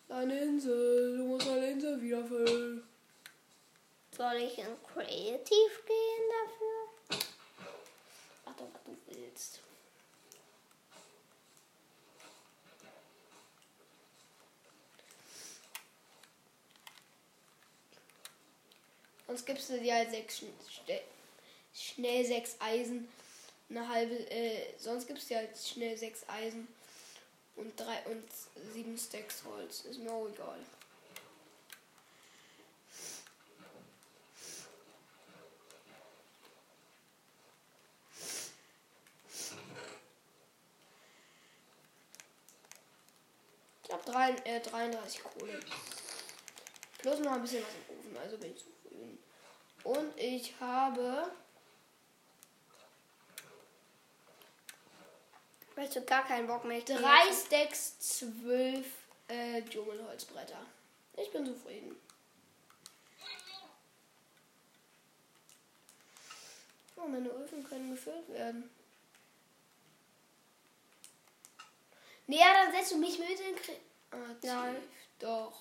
Deine 0.08 0.40
Insel, 0.40 1.18
du 1.18 1.24
musst 1.24 1.48
deine 1.48 1.72
Insel 1.72 2.02
wiederfüllen. 2.02 2.84
Soll 4.16 4.36
ich 4.36 4.58
in 4.60 4.84
Creative 4.94 5.72
gehen 5.88 6.30
dafür? 6.32 7.24
Mach 8.46 8.56
doch, 8.56 8.68
was 8.74 8.84
du 8.84 8.98
willst. 9.08 9.60
Sonst 19.28 19.46
gibst 19.46 19.70
du 19.70 19.80
dir 19.80 19.96
halt 19.96 20.12
sechs 20.12 20.38
schn 20.38 20.54
schnell, 20.70 21.02
schnell 21.74 22.26
sechs 22.26 22.56
Eisen, 22.60 23.08
eine 23.70 23.90
halbe, 23.90 24.14
äh, 24.30 24.78
sonst 24.78 25.08
gibst 25.08 25.26
du 25.26 25.34
dir 25.34 25.40
halt 25.40 25.58
schnell 25.58 25.98
sechs 25.98 26.24
Eisen 26.30 26.68
und 27.56 27.80
drei 27.80 28.02
und 28.06 28.24
sieben 28.74 28.98
Stacks 28.98 29.44
Holz. 29.46 29.86
Ist 29.86 30.00
mir 30.00 30.12
auch 30.12 30.28
egal. 30.28 30.60
drei, 44.06 44.32
äh, 44.46 44.62
33 44.62 45.22
Kohle. 45.24 45.60
Plus 47.00 47.20
noch 47.20 47.34
ein 47.34 47.42
bisschen 47.42 47.64
was 47.64 47.74
im 47.74 48.00
Ofen, 48.00 48.18
also 48.18 48.38
bin 48.38 48.52
ich 48.54 48.64
zufrieden. 48.64 49.20
Und 49.84 50.18
ich 50.18 50.54
habe 50.60 51.32
Weißt 55.76 55.96
du, 55.96 56.02
gar 56.02 56.26
keinen 56.26 56.48
Bock 56.48 56.64
mehr. 56.64 56.78
Ich 56.78 56.86
drei 56.86 57.32
Stacks, 57.34 58.00
zwölf 58.00 58.86
äh, 59.28 59.62
Dschungelholzbretter. 59.64 60.66
Ich 61.18 61.32
bin 61.32 61.46
zufrieden. 61.46 61.96
Oh, 66.98 67.08
meine 67.08 67.30
Öfen 67.30 67.64
können 67.64 67.92
gefüllt 67.92 68.30
werden. 68.30 68.70
Nee, 72.28 72.40
ja, 72.40 72.54
dann 72.54 72.72
setzt 72.72 72.94
du 72.94 72.98
mich 72.98 73.20
mit 73.20 73.40
in 73.40 73.56
Kri 73.56 73.74
ah, 74.12 74.18
Nein. 74.42 74.78
Doch. 75.20 75.54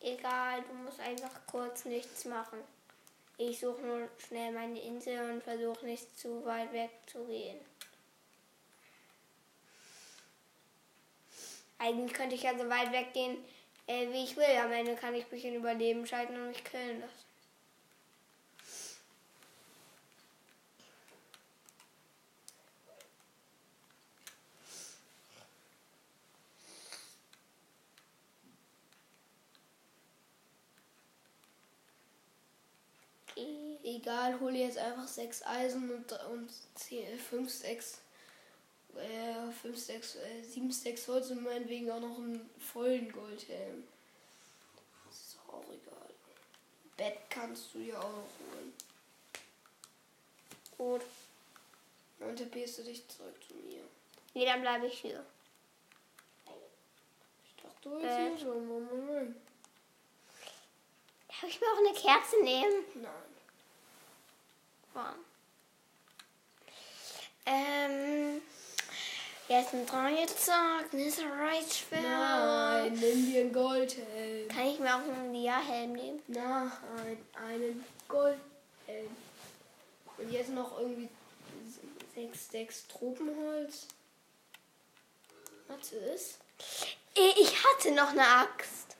Egal, 0.00 0.62
du 0.62 0.74
musst 0.74 1.00
einfach 1.00 1.46
kurz 1.46 1.84
nichts 1.84 2.24
machen. 2.24 2.58
Ich 3.36 3.60
suche 3.60 3.80
nur 3.82 4.08
schnell 4.18 4.52
meine 4.52 4.80
Insel 4.80 5.30
und 5.30 5.42
versuche 5.42 5.86
nicht 5.86 6.18
zu 6.18 6.44
weit 6.44 6.72
weg 6.72 6.90
zu 7.06 7.24
gehen. 7.24 7.58
Eigentlich 11.78 12.12
könnte 12.12 12.34
ich 12.34 12.42
ja 12.42 12.56
so 12.58 12.68
weit 12.68 12.92
weggehen, 12.92 13.38
äh, 13.86 14.08
wie 14.12 14.24
ich 14.24 14.36
will. 14.36 14.44
Am 14.62 14.72
Ende 14.72 14.96
kann 14.96 15.14
ich 15.14 15.30
mich 15.30 15.44
in 15.44 15.54
Überleben 15.54 16.06
schalten 16.06 16.34
und 16.34 16.48
mich 16.48 16.64
killen 16.64 17.00
lassen. 17.00 17.28
Egal, 33.84 34.38
hol 34.40 34.54
jetzt 34.54 34.78
einfach 34.78 35.08
sechs 35.08 35.42
Eisen 35.44 35.90
und, 35.90 36.12
und 36.30 36.50
zehn, 36.74 37.18
fünf, 37.18 37.50
sechs, 37.50 38.00
äh, 38.96 39.52
fünf, 39.52 39.78
sechs, 39.78 40.16
äh, 40.16 40.42
sieben, 40.42 40.70
sechs 40.70 41.06
Holz 41.08 41.30
und 41.30 41.42
meinetwegen 41.44 41.90
auch 41.90 42.00
noch 42.00 42.18
einen 42.18 42.48
vollen 42.58 43.10
Goldhelm. 43.12 43.84
Das 45.06 45.18
ist 45.18 45.36
doch 45.36 45.54
auch 45.54 45.64
egal. 45.64 46.10
Bett 46.96 47.18
kannst 47.30 47.74
du 47.74 47.78
dir 47.78 47.98
auch 47.98 48.10
noch 48.10 48.28
holen. 48.40 48.72
Gut. 50.76 51.02
Dann 52.18 52.36
tapierst 52.36 52.78
du 52.78 52.82
dich 52.82 53.06
zurück 53.08 53.36
zu 53.46 53.54
mir. 53.54 53.82
Nee, 54.34 54.44
dann 54.44 54.60
bleibe 54.60 54.86
ich 54.86 55.00
hier. 55.00 55.24
Ich 57.44 57.62
dachte, 57.62 57.76
du 57.82 57.90
willst 57.92 58.16
hier 58.16 58.30
Bett. 58.30 58.40
schon. 58.40 58.66
Moment. 58.66 59.36
Darf 61.28 61.44
ich 61.44 61.60
mir 61.60 61.66
auch 61.68 61.78
eine 61.78 61.94
Kerze 61.94 62.42
nehmen? 62.42 62.84
Nein. 62.94 63.12
Ja. 64.94 65.14
Ähm. 67.46 68.42
Jetzt 69.48 69.72
ein 69.72 69.86
Dreizack, 69.86 70.92
ein 70.92 71.30
Reitschwert. 71.40 72.02
Nein, 72.02 72.92
nimm 72.92 73.26
dir 73.32 73.40
einen 73.40 73.52
Goldhelm. 73.52 74.48
Kann 74.48 74.66
ich 74.66 74.78
mir 74.78 74.94
auch 74.94 75.00
einen 75.00 75.32
Dia-Helm 75.32 75.92
nehmen? 75.92 76.22
Nein, 76.26 76.70
einen 77.34 77.84
Goldhelm. 78.08 79.16
Und 80.18 80.30
jetzt 80.30 80.50
noch 80.50 80.78
irgendwie 80.78 81.08
sechs 82.14 82.44
Stacks 82.46 82.86
Tropenholz. 82.88 83.86
Was 85.68 85.92
ist? 85.92 86.38
Eh, 87.14 87.32
Ich 87.40 87.54
hatte 87.64 87.92
noch 87.92 88.10
eine 88.10 88.26
Axt. 88.26 88.96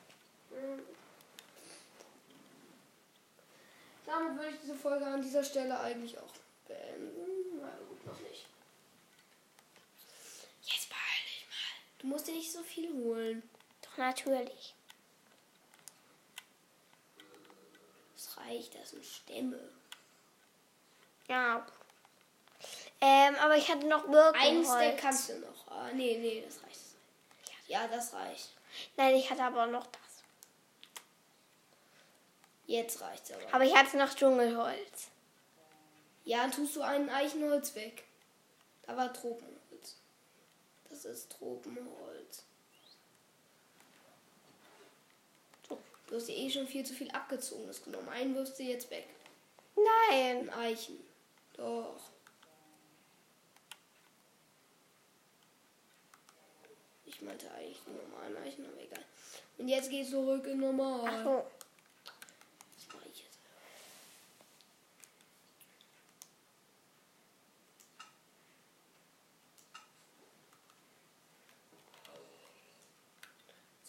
Damit 4.07 4.39
würde 4.39 4.51
ich 4.55 4.61
diese 4.63 4.75
Folge 4.75 5.05
an 5.05 5.21
dieser 5.21 5.45
Stelle 5.45 5.79
eigentlich 5.81 6.17
auch 6.19 6.33
beenden. 6.67 7.61
Na 7.61 7.69
gut, 7.89 8.07
noch 8.07 8.19
nicht. 8.21 8.47
Jetzt 10.63 10.89
beeil 10.89 11.23
dich 11.27 11.47
mal. 11.49 11.75
Du 11.99 12.07
musst 12.07 12.29
dir 12.29 12.35
nicht 12.35 12.53
so 12.53 12.63
viel 12.63 12.93
holen. 12.93 13.43
Doch, 13.83 13.97
natürlich. 13.97 14.75
Es 18.17 18.37
reicht, 18.37 18.75
das 18.75 18.91
sind 18.91 19.05
Stämme. 19.05 19.59
Ja. 21.29 21.67
Ähm, 23.01 23.35
aber 23.37 23.57
ich 23.57 23.69
hatte 23.69 23.87
noch 23.87 24.07
Birkenholz. 24.07 24.67
Stack 24.67 24.99
kannst 24.99 25.29
du 25.29 25.39
noch. 25.39 25.69
Ah, 25.71 25.91
nee, 25.93 26.19
nee, 26.19 26.43
das 26.45 26.63
reicht. 26.63 26.79
Ja, 27.69 27.87
das 27.87 28.13
reicht. 28.13 28.49
Nein, 28.97 29.15
ich 29.15 29.31
hatte 29.31 29.45
aber 29.45 29.67
noch 29.67 29.87
das. 29.87 30.01
Jetzt 32.67 33.01
reicht's 33.01 33.31
aber. 33.31 33.55
Aber 33.55 33.65
ich 33.65 33.75
hatte 33.75 33.97
noch 33.97 34.15
Dschungelholz. 34.15 35.09
Ja, 36.25 36.49
tust 36.49 36.77
du 36.77 36.83
einen 36.83 37.09
Eichenholz 37.09 37.75
weg. 37.75 38.05
Da 38.83 38.97
war 38.97 39.13
Tropenholz. 39.13 39.48
Das 41.03 41.05
ist 41.05 41.31
Tropenholz. 41.31 42.43
So, 45.69 45.79
du 46.09 46.17
hast 46.17 46.27
dir 46.27 46.37
eh 46.37 46.51
schon 46.51 46.67
viel 46.67 46.85
zu 46.85 46.93
viel 46.93 47.09
abgezogenes 47.13 47.85
genommen. 47.85 48.09
Einen 48.09 48.35
wirfst 48.35 48.59
du 48.59 48.65
jetzt 48.65 48.91
weg. 48.91 49.07
Nein. 49.77 50.51
Ein 50.51 50.51
Eichen. 50.51 50.99
Doch. 51.55 52.01
Ich 57.07 57.23
meinte 57.23 57.49
eigentlich 57.53 57.81
einen 57.87 57.97
normalen 58.11 58.37
Eichen, 58.39 58.67
aber 58.67 58.83
egal. 58.83 59.05
Und 59.57 59.69
jetzt 59.69 59.91
geh 59.91 60.05
zurück 60.05 60.49
in 60.49 60.59
normal. 60.59 61.05
Ach 61.07 61.23
so. 61.25 61.47
Das 62.75 62.89
mach 62.93 63.07
ich 63.07 63.21
jetzt. 63.21 63.39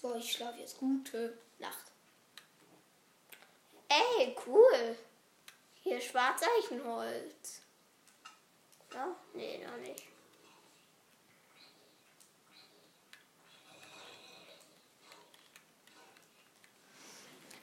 So, 0.01 0.15
ich 0.15 0.31
schlafe 0.31 0.59
jetzt. 0.59 0.77
Gute 0.77 1.37
Nacht. 1.57 1.91
Ey, 3.89 4.33
cool. 4.45 4.97
Hier 5.83 5.99
Schwarzeichenholz. 5.99 7.61
Ja? 8.93 9.15
Nee, 9.33 9.65
noch 9.65 9.77
nicht. 9.77 10.03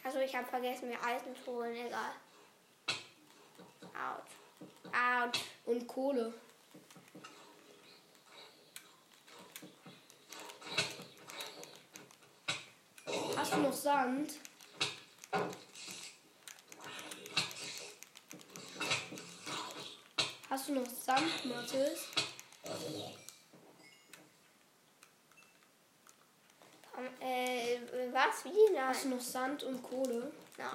Also 0.04 0.18
ich 0.20 0.36
habe 0.36 0.46
vergessen, 0.46 0.88
mir 0.88 1.02
Eisen 1.02 1.34
zu 1.34 1.46
holen, 1.46 1.74
egal. 1.74 2.12
Out. 3.94 4.24
Out. 4.94 5.40
Und 5.64 5.86
Kohle. 5.86 6.34
Hast 13.36 13.45
du 13.56 13.62
noch 13.62 13.72
Sand? 13.72 14.32
Hast 20.50 20.68
du 20.68 20.74
noch 20.74 20.86
Sand, 20.86 21.44
Mathis? 21.44 22.08
Ähm, 26.98 27.08
äh, 27.20 28.12
was? 28.12 28.44
Wie? 28.44 28.72
Nein. 28.72 28.88
Hast 28.88 29.04
du 29.04 29.08
noch 29.10 29.20
Sand 29.20 29.62
und 29.64 29.82
Kohle? 29.82 30.32
Nein. 30.56 30.68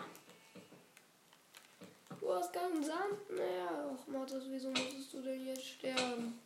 Du 2.20 2.34
hast 2.34 2.54
keinen 2.54 2.84
Sand 2.84 3.30
mehr. 3.30 3.70
Ach, 3.70 4.08
Mathis, 4.08 4.44
wieso 4.48 4.70
musstest 4.70 5.14
du 5.14 5.22
denn 5.22 5.48
jetzt 5.48 5.66
sterben? 5.66 6.40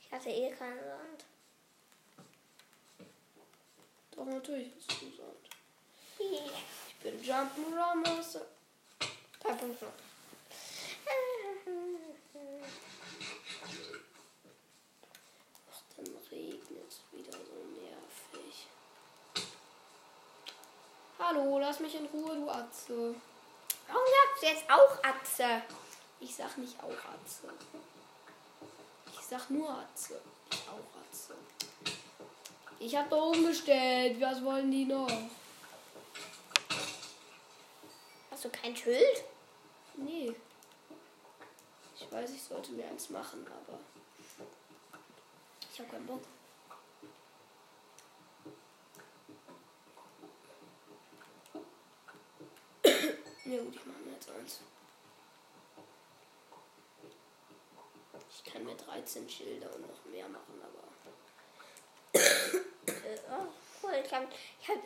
Ich 0.00 0.12
hatte 0.12 0.28
eh 0.28 0.50
keinen 0.50 0.78
Sand. 0.78 1.24
Doch, 4.16 4.24
natürlich 4.24 4.72
hast 4.76 5.02
du. 5.02 5.06
Hi. 6.18 6.40
Ich 6.88 6.94
bin 7.02 7.22
Jump'n'Run 7.22 8.02
Master. 8.02 8.46
Drei 9.40 9.52
Punkte 9.52 9.84
noch. 9.84 9.92
Ach, 15.70 15.80
dann 15.96 16.16
regnet 16.30 16.88
es 16.88 17.00
wieder 17.12 17.32
so 17.32 17.58
nervig. 17.78 18.66
Hallo, 21.18 21.58
lass 21.58 21.80
mich 21.80 21.94
in 21.94 22.06
Ruhe, 22.06 22.36
du 22.36 22.48
Atze. 22.48 23.14
Warum 23.86 24.04
sagst 24.06 24.42
du 24.42 24.46
jetzt 24.46 24.70
auch 24.70 25.04
Atze? 25.04 25.62
Ich 26.20 26.34
sag 26.34 26.56
nicht 26.56 26.78
auch 26.82 26.88
Atze. 26.88 27.50
Ich 29.12 29.26
sag 29.26 29.50
nur 29.50 29.68
Atze. 29.70 30.20
Ich 30.50 30.68
auch 30.68 30.72
Atze. 30.72 31.05
Ich 32.78 32.94
hab 32.94 33.08
da 33.10 33.16
umgestellt. 33.16 34.20
Was 34.20 34.44
wollen 34.44 34.70
die 34.70 34.84
noch? 34.84 35.10
Hast 38.30 38.44
du 38.44 38.50
kein 38.50 38.76
Schild? 38.76 39.24
Nee. 39.94 40.34
Ich 41.98 42.12
weiß, 42.12 42.30
ich 42.30 42.42
sollte 42.42 42.72
mir 42.72 42.86
eins 42.86 43.08
machen, 43.08 43.46
aber. 43.46 43.78
Ich 45.72 45.80
hab 45.80 45.90
keinen 45.90 46.06
Bock. 46.06 46.22
Ne, 53.44 53.58
gut, 53.58 53.76
ich 53.76 53.86
mache 53.86 53.98
mir 54.00 54.12
jetzt 54.12 54.28
eins. 54.28 54.60
Ich 58.28 58.52
kann 58.52 58.64
mir 58.64 58.74
13 58.74 59.28
Schilder 59.30 59.72
und 59.72 59.82
noch 59.88 60.04
mehr 60.10 60.28
machen, 60.28 60.60
aber. 60.60 60.82
Äh, 63.06 63.18
oh, 63.30 63.46
cool. 64.12 64.28
Ich 64.60 64.68
habe 64.68 64.80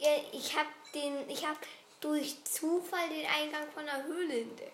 äh, 0.00 0.22
ich 0.32 0.56
hab 0.56 0.66
den, 0.92 1.28
ich 1.28 1.46
habe 1.46 1.58
durch 2.00 2.42
Zufall 2.44 3.08
den 3.08 3.26
Eingang 3.26 3.70
von 3.72 3.84
der 3.84 4.04
Höhle 4.04 4.40
entdeckt. 4.40 4.72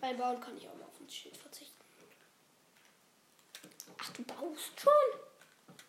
Beim 0.00 0.16
Bauen. 0.16 0.40
Kann 0.40 0.56
ich 0.56 0.66
auch 0.68 0.74
mal 0.76 0.86
auf 0.86 0.98
ein 0.98 1.10
Schild 1.10 1.36
du 4.20 4.34
baust 4.34 4.80
schon? 4.80 5.20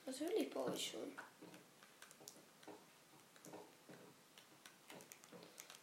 Natürlich 0.05 0.49
baue 0.49 0.73
ich 0.75 0.91
schon. 0.91 1.11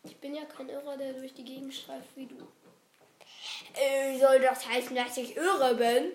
Ich 0.05 0.17
bin 0.19 0.35
ja 0.35 0.45
kein 0.45 0.69
Irrer, 0.69 0.97
der 0.97 1.13
durch 1.13 1.35
die 1.35 1.45
Gegend 1.45 1.75
streift 1.75 2.17
wie 2.17 2.27
du. 2.27 2.37
Äh, 3.75 4.19
soll 4.19 4.41
das 4.41 4.67
heißen, 4.67 4.97
dass 4.97 5.17
ich 5.17 5.37
irre 5.37 5.75
bin? 5.75 6.13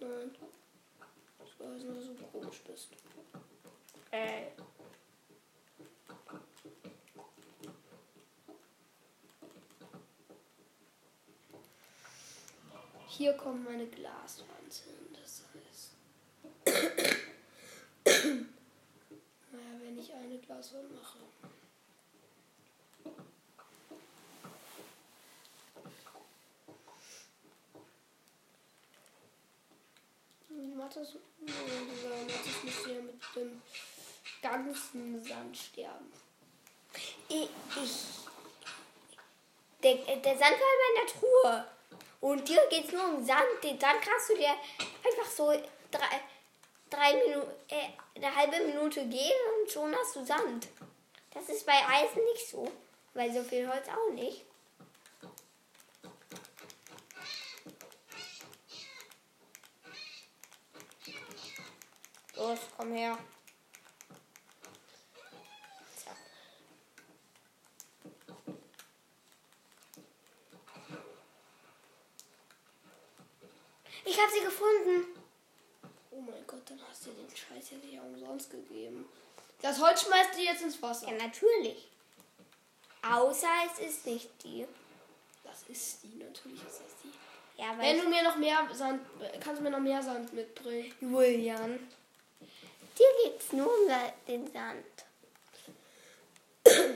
Nein. 0.00 0.34
Das 1.38 1.48
soll 1.58 1.74
heißen, 1.74 1.94
dass 1.94 2.06
du 2.06 2.14
komisch 2.32 2.62
bist. 2.66 2.88
Äh. 4.10 4.46
Hier 13.16 13.32
kommt 13.32 13.64
meine 13.64 13.86
Glaswand 13.86 14.74
hin, 14.84 15.16
das 15.18 15.42
heißt. 15.54 15.96
naja, 19.52 19.75
wenn 19.86 19.98
ich 19.98 20.12
eine 20.12 20.38
Glaswand 20.38 20.92
mache. 20.92 21.18
Mathis, 30.76 31.16
dieser 31.40 32.16
Mathis 32.24 32.62
müsste 32.64 32.92
ja 32.92 33.00
mit 33.00 33.20
dem 33.34 33.62
ganzen 34.42 35.24
Sand 35.24 35.56
sterben. 35.56 36.12
Ich. 37.28 37.48
ich 37.76 38.06
der, 39.82 39.94
der 39.94 40.36
Sand 40.36 40.42
war 40.42 40.50
in 40.50 40.94
meiner 40.94 41.06
Truhe. 41.12 41.66
Und 42.20 42.48
dir 42.48 42.60
geht 42.70 42.86
es 42.86 42.92
nur 42.92 43.04
um 43.04 43.24
Sand. 43.24 43.62
Den 43.62 43.78
Sand 43.78 44.02
kannst 44.02 44.30
du 44.30 44.36
dir 44.36 44.50
einfach 45.04 45.30
so 45.30 45.52
drei, 45.90 46.20
drei 46.90 47.14
Minuten, 47.14 47.50
äh, 47.68 48.16
eine 48.16 48.34
halbe 48.34 48.64
Minute 48.64 49.06
gehen 49.06 49.40
und 49.60 49.70
schon 49.70 49.94
hast 49.94 50.16
du 50.16 50.24
Sand. 50.24 50.68
Das 51.32 51.48
ist 51.48 51.66
bei 51.66 51.74
Eisen 51.74 52.24
nicht 52.24 52.48
so. 52.48 52.70
Weil 53.14 53.32
so 53.32 53.42
viel 53.42 53.66
Holz 53.66 53.86
auch 53.88 54.12
nicht. 54.12 54.44
Los, 62.36 62.58
komm 62.76 62.92
her. 62.92 63.16
Ich 74.04 74.20
habe 74.20 74.30
sie 74.30 74.44
gefunden. 74.44 75.25
Dann 76.68 76.80
hast 76.88 77.06
du 77.06 77.10
den 77.10 77.28
Scheiß 77.28 77.70
ja 77.70 77.78
nicht 77.78 78.00
umsonst 78.00 78.50
gegeben. 78.50 79.08
Das 79.62 79.80
Holz 79.80 80.02
schmeißt 80.02 80.34
du 80.36 80.42
jetzt 80.42 80.62
ins 80.62 80.80
Wasser. 80.82 81.08
Ja, 81.08 81.14
natürlich. 81.14 81.88
Außer 83.02 83.48
es 83.72 83.86
ist 83.86 84.06
nicht 84.06 84.28
die. 84.42 84.66
Das 85.44 85.62
ist 85.68 86.02
die, 86.02 86.16
natürlich 86.22 86.60
ist 86.62 86.80
das 86.80 86.92
die. 87.04 87.60
Ja, 87.62 87.78
Wenn 87.78 88.00
du 88.00 88.08
mir 88.08 88.22
noch 88.22 88.36
mehr 88.36 88.68
Sand, 88.72 89.00
kannst 89.40 89.60
du 89.60 89.64
mir 89.64 89.70
noch 89.70 89.80
mehr 89.80 90.02
Sand 90.02 90.32
mitbringen. 90.32 90.92
Julian. 91.00 91.78
Dir 92.98 93.06
geht's 93.24 93.52
nur 93.52 93.66
um 93.66 93.90
den 94.26 94.52
Sand. 94.52 94.84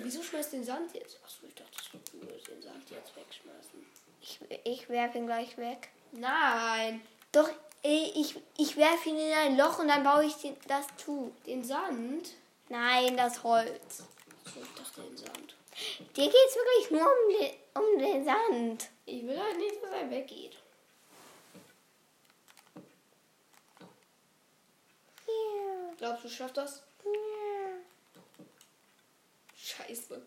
Wieso 0.03 0.23
schmeißt 0.23 0.53
du 0.53 0.57
den 0.57 0.65
Sand 0.65 0.93
jetzt? 0.95 1.19
Achso, 1.25 1.47
ich 1.47 1.55
dachte, 1.55 1.99
du 2.13 2.21
würdest 2.23 2.49
den 2.49 2.61
Sand 2.61 2.91
jetzt 2.91 3.15
wegschmeißen. 3.17 3.87
Ich, 4.21 4.39
ich 4.65 4.89
werfe 4.89 5.19
ihn 5.19 5.27
gleich 5.27 5.57
weg. 5.57 5.89
Nein, 6.13 7.01
Doch, 7.33 7.49
ich, 7.83 8.41
ich 8.59 8.77
werfe 8.77 9.09
ihn 9.09 9.19
in 9.19 9.33
ein 9.33 9.57
Loch 9.57 9.79
und 9.79 9.89
dann 9.89 10.03
baue 10.05 10.25
ich 10.25 10.35
den, 10.37 10.57
das 10.69 10.87
zu. 10.97 11.33
den 11.47 11.65
Sand. 11.65 12.31
Nein, 12.69 13.17
das 13.17 13.43
Holz. 13.43 14.05
Achso, 14.45 14.61
ich 14.61 14.75
dachte 14.75 15.03
den 15.03 15.17
Sand. 15.17 15.55
Dir 16.17 16.25
geht's 16.27 16.57
wirklich 16.57 16.91
nur 16.91 17.11
um 17.11 17.33
den, 17.39 17.53
um 17.75 17.99
den 17.99 18.25
Sand. 18.25 18.89
Ich 19.07 19.27
will 19.27 19.39
halt 19.41 19.57
nicht, 19.57 19.83
dass 19.83 19.91
er 19.93 20.11
weggeht. 20.11 20.57
Glaubst 25.99 26.25
du, 26.25 26.29
schaffst 26.31 26.57
das? 26.57 26.83
ja, 27.05 27.77
Scheiße. 29.55 30.23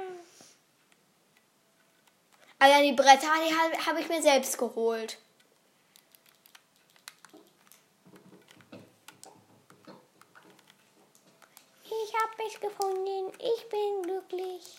Ah 2.59 2.67
ja, 2.67 2.81
die 2.81 2.93
Bretter, 2.93 3.27
die 3.47 3.55
habe 3.55 3.85
hab 3.85 3.97
ich 3.97 4.07
mir 4.07 4.21
selbst 4.21 4.57
geholt. 4.57 5.17
Ich 11.83 12.13
habe 12.13 12.43
mich 12.43 12.59
gefunden. 12.59 13.31
Ich 13.39 13.69
bin 13.69 14.03
glücklich. 14.03 14.77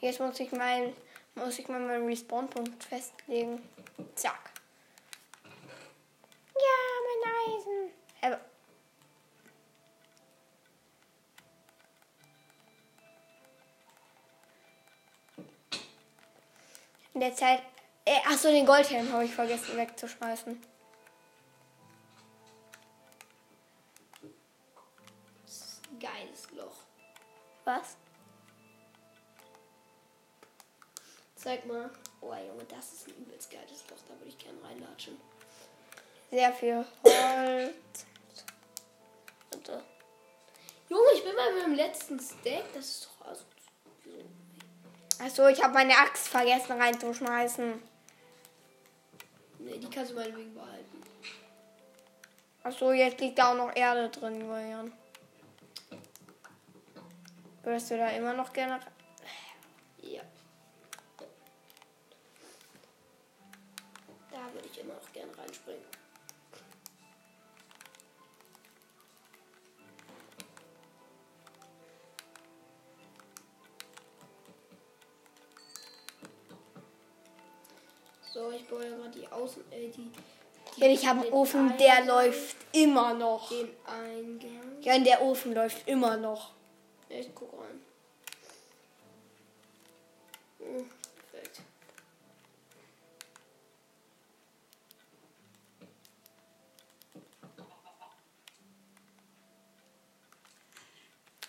Jetzt 0.00 0.20
muss 0.20 0.38
ich 0.38 0.52
mal, 0.52 0.92
muss 1.34 1.58
ich 1.58 1.68
mal 1.68 1.80
meinen 1.80 2.06
Respawn-Punkt 2.06 2.84
festlegen. 2.84 3.68
Zack. 4.14 4.47
Der 17.28 17.36
Zeit. 17.36 17.62
Äh, 18.04 18.18
achso, 18.26 18.48
den 18.48 18.66
Goldhelm 18.66 19.12
habe 19.12 19.24
ich 19.24 19.34
vergessen 19.34 19.76
wegzuschmeißen. 19.76 20.60
Geiles 26.00 26.50
Loch. 26.52 26.76
Was? 27.64 27.96
Zeig 31.34 31.66
mal. 31.66 31.90
Oh 32.20 32.32
Junge, 32.34 32.64
das 32.64 32.92
ist 32.92 33.08
ein 33.08 33.14
übelst 33.16 33.50
geiles 33.50 33.84
Loch. 33.90 33.98
Da 34.08 34.14
würde 34.18 34.28
ich 34.28 34.38
gerne 34.38 34.62
reinlatschen. 34.64 35.20
Sehr 36.30 36.52
viel 36.52 36.84
Holz. 37.04 38.06
Junge, 40.88 41.08
ich 41.14 41.22
bin 41.22 41.34
bei 41.36 41.50
meinem 41.50 41.74
letzten 41.74 42.18
Steak. 42.18 42.64
Das 42.72 42.86
ist 42.86 43.06
doch 43.06 43.26
also. 43.26 43.44
Achso, 45.20 45.48
ich 45.48 45.62
habe 45.62 45.74
meine 45.74 45.96
Axt 45.96 46.28
vergessen 46.28 46.80
reinzuschmeißen. 46.80 47.82
Nee, 49.58 49.78
die 49.78 49.90
kannst 49.90 50.12
du 50.12 50.14
meinetwegen 50.14 50.54
behalten. 50.54 51.02
Achso, 52.62 52.92
jetzt 52.92 53.20
liegt 53.20 53.38
da 53.38 53.52
auch 53.52 53.56
noch 53.56 53.74
Erde 53.74 54.08
drin, 54.10 54.40
Julian. 54.40 54.92
Würdest 57.62 57.90
du 57.90 57.96
da 57.96 58.08
immer 58.10 58.32
noch 58.32 58.52
gerne. 58.52 58.78
Ja. 60.00 60.22
Da 64.30 64.52
würde 64.52 64.68
ich 64.72 64.80
immer 64.80 64.94
noch 64.94 65.07
So, 78.38 78.52
ich 78.52 78.64
baue 78.68 78.84
ja 78.88 78.96
gerade 78.96 79.10
die 79.18 79.26
Außen... 79.26 79.64
Äh, 79.72 79.88
die, 79.88 80.12
die, 80.76 80.80
Ja, 80.80 80.86
ich 80.86 81.04
habe 81.04 81.22
einen 81.22 81.32
Ofen, 81.32 81.76
der 81.76 81.94
Eingang- 81.94 82.06
läuft 82.06 82.56
immer 82.70 83.12
noch. 83.12 83.48
Den 83.48 83.68
Eingang. 83.84 84.80
Ja, 84.80 84.94
und 84.94 85.04
der 85.04 85.22
Ofen 85.22 85.54
läuft 85.54 85.88
immer 85.88 86.16
noch. 86.16 86.52
Ich 87.08 87.34
guck 87.34 87.52
rein. 87.54 87.82
Hm, 90.60 90.88
perfekt. 91.32 91.62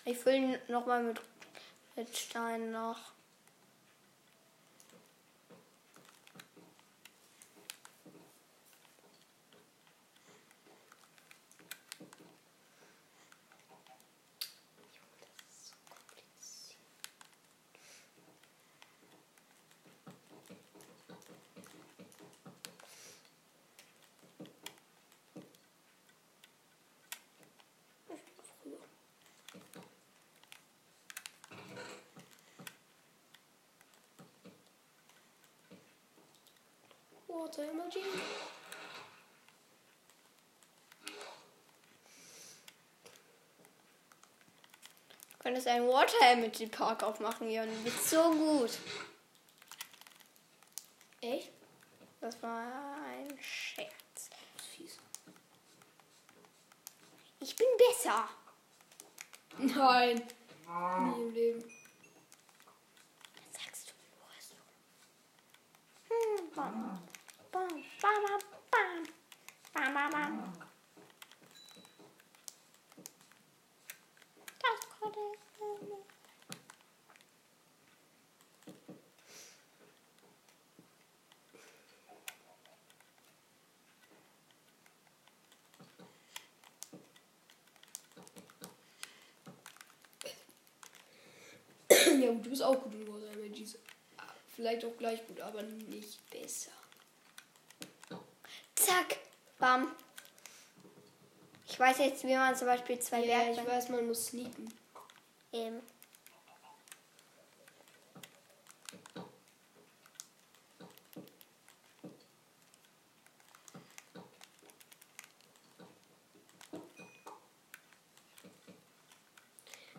Ich 0.06 0.18
fülle 0.18 0.60
nochmal 0.70 1.04
mit, 1.04 1.22
mit 1.96 2.18
Stein 2.18 2.72
nach. 2.72 3.12
Water 37.40 37.64
Emoji. 37.64 38.04
Du 45.32 45.38
könntest 45.40 45.68
einen 45.68 45.88
Water 45.88 46.22
Energy 46.22 46.68
Park 46.68 47.02
aufmachen, 47.02 47.50
Jon. 47.50 47.66
Du 47.66 47.84
bist 47.84 48.10
so 48.10 48.30
gut. 48.32 48.78
Echt? 51.22 51.54
Das 52.20 52.44
war 52.44 52.98
ein 53.06 53.40
Scherz. 53.42 54.30
Fies. 54.76 55.00
Ich 57.40 57.56
bin 57.56 57.68
besser. 57.78 58.28
Nein. 59.58 60.28
Nie 60.68 61.22
im 61.22 61.34
Leben. 61.34 61.62
Das 61.62 61.72
sagst 63.64 63.88
du 63.88 63.94
nur 64.20 64.30
so. 64.42 64.56
Hm, 66.10 66.50
bam, 66.54 67.09
bam, 67.52 67.68
bam, 68.02 68.40
bam, 68.72 69.04
bam, 69.74 69.94
bam, 69.94 70.12
bam. 70.12 70.54
Das 74.62 74.80
konnte 75.00 75.20
ich 75.34 75.40
nicht. 75.90 76.06
ja, 92.24 92.32
du 92.32 92.50
bist 92.50 92.62
auch 92.64 92.82
gut 92.84 92.94
in. 92.94 93.08
Ah, 94.18 94.34
Vielleicht 94.56 94.84
auch 94.86 94.96
gleich 94.98 95.26
gut, 95.28 95.40
aber 95.40 95.64
nicht 95.64 96.20
besser. 96.30 96.72
Zack, 98.90 99.20
bam. 99.60 99.96
Ich 101.68 101.80
weiß 101.80 102.00
jetzt, 102.00 102.24
wie 102.24 102.34
man 102.34 102.56
zum 102.56 102.66
Beispiel 102.66 102.98
zwei 102.98 103.20
Ja, 103.24 103.42
ich 103.42 103.58
Werkbänke... 103.58 103.72
weiß, 103.72 103.90
man 103.90 104.08
muss 104.08 104.26
sneaken. 104.26 104.74
Eben. 105.52 105.80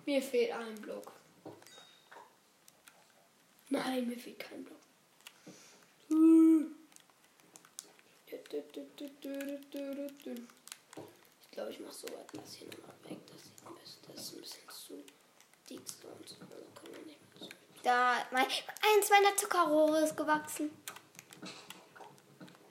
Mir 0.05 0.21
fehlt 0.21 0.51
ein 0.51 0.75
Block. 0.81 1.13
Nein, 3.69 4.09
mir 4.09 4.19
fehlt 4.19 4.41
kein 4.41 4.65
Block. 4.65 4.81
Ich 9.03 9.21
glaube, 11.51 11.71
ich 11.71 11.81
mache 11.81 11.93
so 11.95 12.07
weit 12.09 12.27
das 12.35 12.55
hier 12.55 12.69
nochmal 12.69 12.95
weg. 13.05 13.19
Das, 13.27 13.43
sieht 13.45 13.67
ein 13.67 13.75
bisschen, 13.75 14.15
ist 14.15 14.33
ein 14.35 14.41
bisschen 14.41 14.69
zu 14.69 15.05
dick 15.69 15.89
so 15.89 16.09
und 16.09 16.29
so. 16.29 16.37
Also 16.41 16.65
so. 17.39 17.49
Da, 17.83 18.27
mein, 18.31 18.45
eins 18.45 19.11
meiner 19.11 19.37
Zuckerrohre 19.37 20.01
ist 20.05 20.17
gewachsen. 20.17 20.71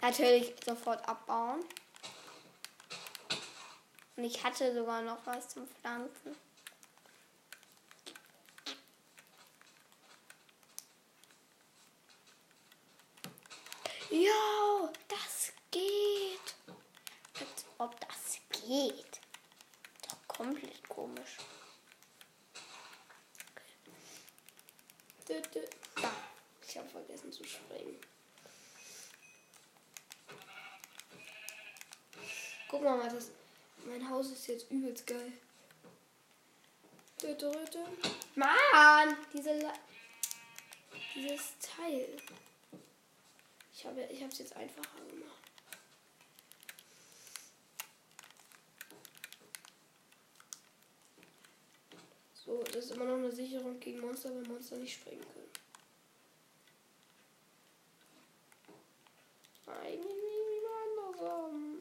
Natürlich 0.01 0.53
sofort 0.63 1.07
abbauen. 1.07 1.63
Und 4.15 4.23
ich 4.23 4.43
hatte 4.43 4.73
sogar 4.73 5.01
noch 5.01 5.25
was 5.25 5.49
zum 5.49 5.67
Pflanzen. 5.67 6.35
Jo, 14.11 14.89
das 15.07 15.53
geht. 15.71 16.55
Als 17.39 17.65
ob 17.77 17.99
das 18.01 18.39
geht. 18.69 19.19
Doch 20.07 20.27
komplett 20.27 20.87
komisch. 20.87 21.37
Da. 25.27 26.11
Ich 26.67 26.77
habe 26.77 26.87
vergessen 26.89 27.31
zu 27.31 27.43
springen. 27.43 27.99
Guck 32.67 32.83
mal, 32.83 33.09
das, 33.09 33.31
mein 33.85 34.07
Haus 34.07 34.29
ist 34.29 34.47
jetzt 34.47 34.69
übelst 34.69 35.07
geil. 35.07 35.33
Mann, 38.35 39.17
diese 39.33 39.59
La 39.61 39.73
dieses 41.15 41.57
Teil. 41.59 42.17
Ich 43.73 43.85
habe 43.85 44.01
es 44.01 44.37
jetzt 44.37 44.55
einfacher 44.55 44.99
gemacht. 45.09 45.38
So, 52.49 52.63
das 52.63 52.85
ist 52.85 52.91
immer 52.93 53.05
noch 53.05 53.17
eine 53.17 53.31
Sicherung 53.31 53.79
gegen 53.79 53.99
Monster, 53.99 54.31
wenn 54.33 54.51
Monster 54.51 54.75
nicht 54.77 54.95
springen 54.95 55.21
können. 55.21 55.51
Eigentlich 59.67 60.15
niemand 60.15 61.21
andersrum. 61.21 61.78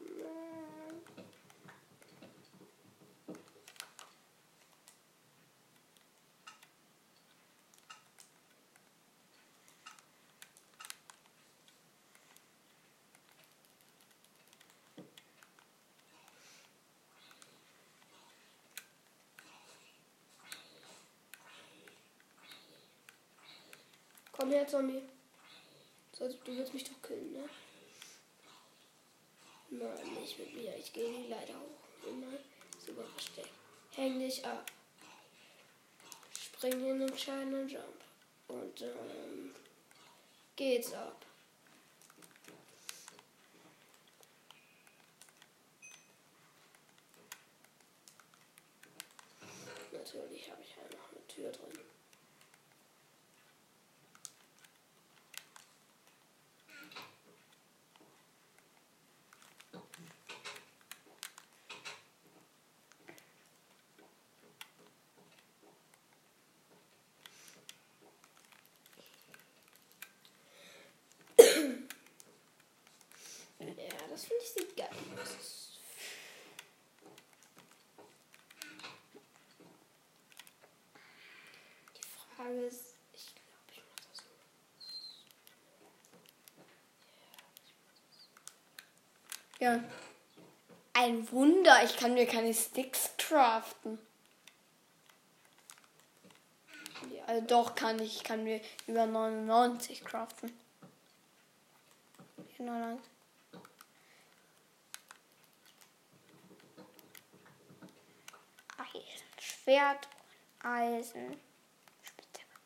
Komm 24.49 24.57
her, 24.57 24.67
Zombie. 24.67 25.03
Du 26.17 26.57
willst 26.57 26.73
mich 26.73 26.83
doch 26.83 26.99
killen, 27.07 27.33
ne? 27.33 27.47
Nein, 29.69 30.13
nicht 30.19 30.39
mit 30.39 30.55
mir. 30.55 30.75
Ich 30.75 30.91
gehe 30.91 31.07
die 31.07 31.27
Leiter 31.27 31.53
hoch. 31.53 32.07
Immer 32.07 32.39
super 32.83 33.03
versteckt. 33.03 33.51
Häng 33.91 34.17
dich 34.17 34.43
ab. 34.43 34.65
Spring 36.33 36.83
in 36.83 36.99
den 36.99 37.09
entscheidenden 37.09 37.69
Jump. 37.69 38.03
Und 38.47 38.81
dann 38.81 39.53
geht's 40.55 40.93
ab. 40.93 41.23
Natürlich 49.91 50.49
habe 50.49 50.61
ich 50.63 50.75
ja 50.75 50.97
noch 50.97 51.11
eine 51.11 51.27
Tür 51.27 51.51
drin. 51.51 51.68
Das 74.19 74.27
finde 74.27 74.43
ich 74.43 74.49
sieht 74.51 74.75
geil 74.75 74.89
aus. 75.23 75.79
Die 81.95 82.35
Frage 82.35 82.65
ist, 82.65 82.95
ich 83.13 83.27
glaube, 83.33 83.71
ich 83.71 83.77
mache 83.77 84.09
das 84.09 84.17
so. 89.57 89.63
Ja. 89.63 89.83
Ein 90.91 91.31
Wunder, 91.31 91.81
ich 91.85 91.95
kann 91.95 92.13
mir 92.13 92.27
keine 92.27 92.53
Sticks 92.53 93.11
craften. 93.17 93.99
Ja, 97.09 97.23
also 97.23 97.47
doch 97.47 97.73
kann 97.73 98.01
ich, 98.01 98.17
ich 98.17 98.23
kann 98.25 98.43
mir 98.43 98.59
über 98.85 99.05
99 99.05 100.03
craften. 100.03 100.51
99. 102.57 103.18
Schwert, 109.69 110.07
Eisen. 110.63 111.39
Spitzhacke. 112.01 112.57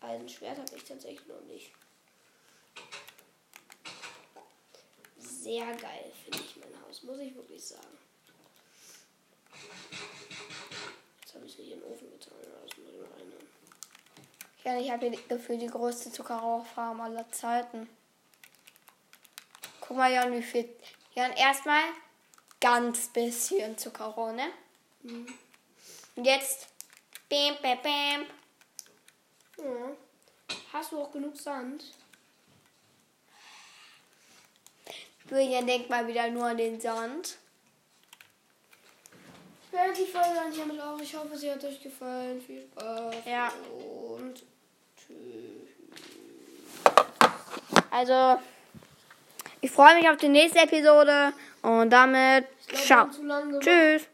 Eisenschwert 0.00 0.56
habe 0.56 0.76
ich 0.76 0.84
tatsächlich 0.84 1.26
noch 1.26 1.42
nicht. 1.42 1.72
Sehr 5.18 5.66
geil 5.76 6.10
finde 6.24 6.38
ich 6.38 6.56
mein 6.56 6.72
Haus, 6.80 7.02
muss 7.02 7.18
ich 7.18 7.34
wirklich 7.34 7.62
sagen. 7.62 7.98
Jetzt 11.20 11.34
habe 11.34 11.44
ich 11.44 11.58
nicht 11.58 11.72
in 11.72 11.80
den 11.80 11.92
Ofen 11.92 12.10
getan, 12.12 12.38
das 12.40 12.78
muss 12.78 12.94
ich 12.94 13.00
noch. 13.00 14.64
Ja, 14.64 14.80
ich 14.80 14.90
habe 14.90 15.10
hier 15.10 15.20
gefühlt 15.28 15.60
die 15.60 15.66
größte 15.66 16.10
Zuckerrohrfarm 16.10 17.02
aller 17.02 17.30
Zeiten. 17.30 17.90
Guck 19.82 19.98
mal, 19.98 20.10
Jan, 20.10 20.32
wie 20.32 20.40
viel. 20.40 20.74
Jan, 21.14 21.32
erstmal 21.32 21.84
ganz 22.66 23.06
bisschen 23.08 23.78
Zuckerrohr, 23.78 24.32
ne? 24.32 24.50
Und 26.16 26.24
jetzt. 26.24 26.66
Bam, 27.28 27.54
bam, 27.62 27.78
bam. 27.80 28.26
Ja. 29.58 29.96
Hast 30.72 30.90
du 30.90 31.00
auch 31.00 31.12
genug 31.12 31.36
Sand? 31.36 31.84
Julian 35.30 35.66
denkt 35.66 35.90
mal 35.90 36.06
wieder 36.08 36.28
nur 36.28 36.46
an 36.46 36.56
den 36.56 36.80
Sand. 36.80 37.36
Ich 39.66 39.72
werde 39.72 39.92
die 39.92 40.06
Folge 40.06 40.34
dann 40.34 40.52
hiermit 40.52 40.80
auch. 40.80 40.98
Ich 41.00 41.14
hoffe, 41.14 41.36
sie 41.36 41.50
hat 41.50 41.62
euch 41.62 41.80
gefallen. 41.80 42.42
Viel 42.42 42.62
Spaß. 42.62 43.14
Ja. 43.26 43.52
Und 44.18 44.42
tschüss. 44.96 45.68
Also, 47.90 48.40
ich 49.66 49.72
freue 49.72 49.96
mich 49.96 50.08
auf 50.08 50.16
die 50.16 50.28
nächste 50.28 50.60
Episode 50.60 51.32
und 51.62 51.90
damit 51.90 52.46
glaub, 52.68 52.82
ciao. 52.84 53.08
Tschüss. 53.58 54.06